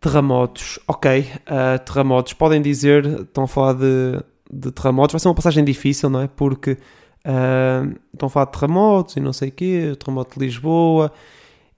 Terremotos, 0.00 0.78
ok, 0.88 1.20
uh, 1.20 1.78
terremotos, 1.84 2.32
podem 2.32 2.60
dizer, 2.60 3.06
estão 3.06 3.44
a 3.44 3.48
falar 3.48 3.74
de, 3.74 4.22
de 4.50 4.72
terremotos, 4.72 5.12
vai 5.12 5.20
ser 5.20 5.28
uma 5.28 5.34
passagem 5.34 5.64
difícil, 5.64 6.10
não 6.10 6.22
é? 6.22 6.28
Porque 6.28 6.76
Uh, 7.24 7.98
estão 8.12 8.26
a 8.26 8.30
falar 8.30 8.46
de 8.46 8.52
terremotos 8.52 9.16
e 9.16 9.20
não 9.20 9.32
sei 9.32 9.50
o 9.50 9.52
quê, 9.52 9.90
o 9.92 9.96
terremoto 9.96 10.38
de 10.38 10.46
Lisboa, 10.46 11.12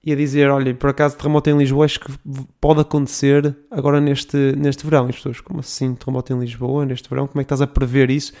e 0.03 0.11
a 0.11 0.15
dizer, 0.15 0.49
olha, 0.49 0.73
por 0.73 0.89
acaso 0.89 1.17
terremoto 1.17 1.49
em 1.49 1.57
Lisboa 1.57 1.85
acho 1.85 1.99
que 1.99 2.11
pode 2.59 2.81
acontecer 2.81 3.55
agora 3.71 4.01
neste, 4.01 4.37
neste 4.57 4.85
verão. 4.85 5.07
E 5.07 5.09
as 5.09 5.15
pessoas, 5.15 5.39
como 5.39 5.61
assim 5.61 5.95
terremoto 5.95 6.33
em 6.33 6.39
Lisboa 6.39 6.85
neste 6.85 7.09
verão? 7.09 7.27
Como 7.27 7.39
é 7.39 7.43
que 7.43 7.47
estás 7.47 7.61
a 7.61 7.67
prever 7.67 8.09
isso? 8.09 8.33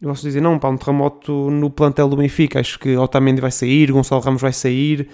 Eu 0.00 0.08
posso 0.08 0.22
dizer, 0.22 0.40
não, 0.40 0.58
pá, 0.58 0.68
um 0.68 0.76
terremoto 0.76 1.50
no 1.50 1.70
plantel 1.70 2.08
do 2.08 2.16
Benfica, 2.16 2.58
acho 2.58 2.78
que 2.78 2.96
Otamendi 2.96 3.40
vai 3.40 3.50
sair, 3.50 3.92
Gonçalo 3.92 4.20
Ramos 4.20 4.42
vai 4.42 4.52
sair. 4.52 5.08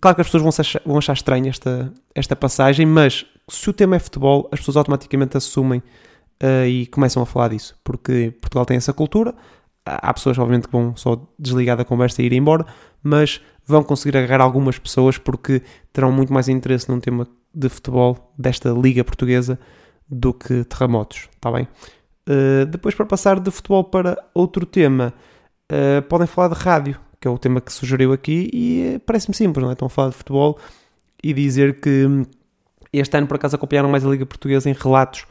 Claro 0.00 0.14
que 0.14 0.20
as 0.22 0.26
pessoas 0.28 0.42
vão 0.42 0.48
achar, 0.48 0.82
vão 0.86 0.98
achar 0.98 1.12
estranha 1.12 1.50
esta, 1.50 1.92
esta 2.14 2.34
passagem, 2.34 2.86
mas 2.86 3.26
se 3.48 3.68
o 3.68 3.72
tema 3.72 3.96
é 3.96 3.98
futebol, 3.98 4.48
as 4.50 4.60
pessoas 4.60 4.76
automaticamente 4.78 5.36
assumem 5.36 5.82
uh, 6.42 6.66
e 6.66 6.86
começam 6.86 7.22
a 7.22 7.26
falar 7.26 7.48
disso, 7.48 7.76
porque 7.84 8.32
Portugal 8.40 8.64
tem 8.64 8.76
essa 8.76 8.92
cultura, 8.92 9.34
há 9.84 10.12
pessoas, 10.14 10.38
obviamente, 10.38 10.66
que 10.66 10.72
vão 10.72 10.96
só 10.96 11.20
desligar 11.38 11.76
da 11.76 11.84
conversa 11.84 12.22
e 12.22 12.26
ir 12.26 12.32
embora, 12.32 12.64
mas 13.02 13.40
vão 13.66 13.82
conseguir 13.82 14.16
agarrar 14.16 14.42
algumas 14.42 14.78
pessoas 14.78 15.18
porque 15.18 15.62
terão 15.92 16.12
muito 16.12 16.32
mais 16.32 16.48
interesse 16.48 16.88
num 16.88 17.00
tema 17.00 17.26
de 17.54 17.68
futebol 17.68 18.32
desta 18.38 18.70
Liga 18.70 19.04
Portuguesa 19.04 19.58
do 20.08 20.32
que 20.32 20.64
terremotos, 20.64 21.28
está 21.34 21.50
bem? 21.50 21.68
Uh, 22.28 22.66
depois, 22.66 22.94
para 22.94 23.06
passar 23.06 23.40
de 23.40 23.50
futebol 23.50 23.84
para 23.84 24.22
outro 24.34 24.64
tema, 24.64 25.12
uh, 25.70 26.02
podem 26.02 26.26
falar 26.26 26.48
de 26.48 26.54
rádio, 26.54 26.96
que 27.20 27.26
é 27.26 27.30
o 27.30 27.38
tema 27.38 27.60
que 27.60 27.72
sugeriu 27.72 28.12
aqui, 28.12 28.50
e 28.52 29.00
parece-me 29.04 29.34
simples, 29.34 29.62
não 29.62 29.70
é? 29.70 29.72
Estão 29.72 29.86
a 29.86 29.90
falar 29.90 30.10
de 30.10 30.16
futebol 30.16 30.58
e 31.22 31.32
dizer 31.32 31.80
que 31.80 32.26
este 32.92 33.16
ano, 33.16 33.26
por 33.26 33.36
acaso, 33.36 33.56
acompanharam 33.56 33.88
mais 33.88 34.04
a 34.04 34.08
Liga 34.08 34.26
Portuguesa 34.26 34.68
em 34.68 34.74
relatos 34.74 35.26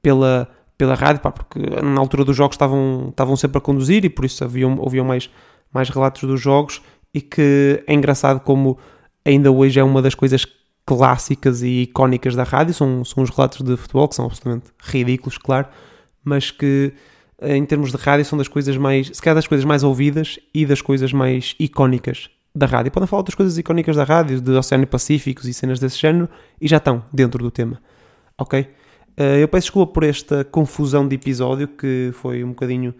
pela 0.00 0.48
pela 0.84 0.94
rádio, 0.94 1.22
pá, 1.22 1.32
porque 1.32 1.58
na 1.58 1.98
altura 1.98 2.24
dos 2.24 2.36
jogos 2.36 2.54
estavam, 2.54 3.06
estavam 3.08 3.36
sempre 3.36 3.56
a 3.56 3.60
conduzir 3.60 4.04
e 4.04 4.10
por 4.10 4.26
isso 4.26 4.44
haviam, 4.44 4.76
ouviam 4.78 5.04
mais, 5.04 5.30
mais 5.72 5.88
relatos 5.88 6.22
dos 6.24 6.38
jogos 6.38 6.82
e 7.14 7.22
que 7.22 7.82
é 7.86 7.94
engraçado 7.94 8.40
como 8.40 8.76
ainda 9.24 9.50
hoje 9.50 9.80
é 9.80 9.82
uma 9.82 10.02
das 10.02 10.14
coisas 10.14 10.46
clássicas 10.84 11.62
e 11.62 11.82
icónicas 11.82 12.36
da 12.36 12.42
rádio, 12.42 12.74
são, 12.74 13.02
são 13.02 13.22
os 13.22 13.30
relatos 13.30 13.62
de 13.62 13.74
futebol 13.78 14.06
que 14.06 14.14
são 14.14 14.26
absolutamente 14.26 14.66
ridículos, 14.78 15.38
claro, 15.38 15.68
mas 16.22 16.50
que 16.50 16.92
em 17.40 17.64
termos 17.64 17.90
de 17.90 17.96
rádio, 17.96 18.26
são 18.26 18.36
das 18.36 18.48
coisas 18.48 18.76
mais, 18.76 19.10
se 19.12 19.22
calhar 19.22 19.34
das 19.34 19.46
coisas 19.46 19.64
mais 19.64 19.82
ouvidas 19.82 20.38
e 20.52 20.66
das 20.66 20.82
coisas 20.82 21.12
mais 21.12 21.54
icónicas 21.58 22.28
da 22.54 22.66
rádio. 22.66 22.92
Podem 22.92 23.06
falar 23.06 23.20
outras 23.20 23.34
coisas 23.34 23.56
icónicas 23.56 23.96
da 23.96 24.04
rádio, 24.04 24.40
de 24.40 24.52
Oceano 24.52 24.86
Pacíficos 24.86 25.46
e 25.46 25.54
cenas 25.54 25.80
desse 25.80 25.98
género, 25.98 26.28
e 26.60 26.68
já 26.68 26.76
estão 26.76 27.02
dentro 27.12 27.42
do 27.42 27.50
tema. 27.50 27.80
Ok? 28.38 28.68
Uh, 29.18 29.38
eu 29.40 29.48
peço 29.48 29.66
desculpa 29.66 29.92
por 29.92 30.02
esta 30.02 30.44
confusão 30.44 31.06
de 31.06 31.14
episódio, 31.14 31.68
que 31.68 32.10
foi 32.14 32.42
um 32.42 32.48
bocadinho 32.48 32.94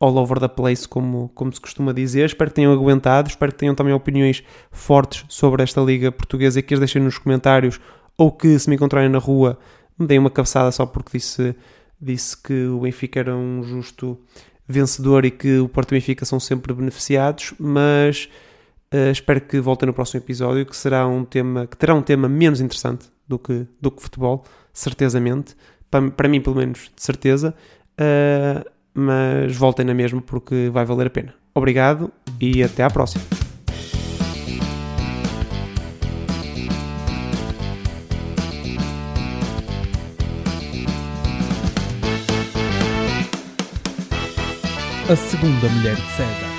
all 0.00 0.16
over 0.16 0.40
the 0.40 0.48
place, 0.48 0.88
como, 0.88 1.30
como 1.34 1.52
se 1.52 1.60
costuma 1.60 1.92
dizer. 1.92 2.26
Espero 2.26 2.50
que 2.50 2.56
tenham 2.56 2.72
aguentado, 2.72 3.28
espero 3.28 3.52
que 3.52 3.58
tenham 3.58 3.74
também 3.74 3.94
opiniões 3.94 4.42
fortes 4.72 5.24
sobre 5.28 5.62
esta 5.62 5.80
Liga 5.80 6.10
Portuguesa 6.10 6.58
e 6.58 6.62
que 6.62 6.74
as 6.74 6.80
deixem 6.80 7.00
nos 7.00 7.18
comentários 7.18 7.80
ou 8.18 8.32
que, 8.32 8.58
se 8.58 8.68
me 8.68 8.74
encontrarem 8.74 9.08
na 9.08 9.18
rua, 9.18 9.58
me 9.96 10.06
deem 10.06 10.18
uma 10.18 10.30
cabeçada 10.30 10.72
só 10.72 10.84
porque 10.84 11.18
disse, 11.18 11.54
disse 12.00 12.36
que 12.36 12.66
o 12.66 12.80
Benfica 12.80 13.20
era 13.20 13.36
um 13.36 13.62
justo 13.62 14.18
vencedor 14.66 15.24
e 15.24 15.30
que 15.30 15.58
o 15.58 15.68
Porto 15.68 15.92
e 15.92 15.94
o 15.94 15.96
Benfica 16.00 16.24
são 16.24 16.40
sempre 16.40 16.72
beneficiados, 16.72 17.54
mas 17.58 18.28
uh, 18.92 19.10
espero 19.10 19.40
que 19.40 19.60
voltem 19.60 19.86
no 19.86 19.92
próximo 19.92 20.20
episódio, 20.20 20.66
que 20.66 20.76
será 20.76 21.06
um 21.06 21.24
tema 21.24 21.66
que 21.66 21.76
terá 21.76 21.94
um 21.94 22.02
tema 22.02 22.28
menos 22.28 22.60
interessante 22.60 23.06
do 23.28 23.38
que, 23.38 23.66
do 23.80 23.90
que 23.90 24.02
futebol, 24.02 24.44
certezamente, 24.72 25.54
para, 25.90 26.10
para 26.10 26.28
mim 26.28 26.40
pelo 26.40 26.56
menos, 26.56 26.90
de 26.94 27.02
certeza. 27.02 27.54
Uh, 27.92 28.68
mas 28.94 29.56
voltem 29.56 29.86
na 29.86 29.94
mesma 29.94 30.20
porque 30.20 30.70
vai 30.72 30.84
valer 30.84 31.06
a 31.06 31.10
pena. 31.10 31.34
Obrigado 31.54 32.12
e 32.40 32.62
até 32.62 32.82
à 32.82 32.90
próxima. 32.90 33.24
A 45.08 45.16
segunda 45.16 45.68
mulher 45.68 45.96
de 45.96 46.10
César. 46.12 46.51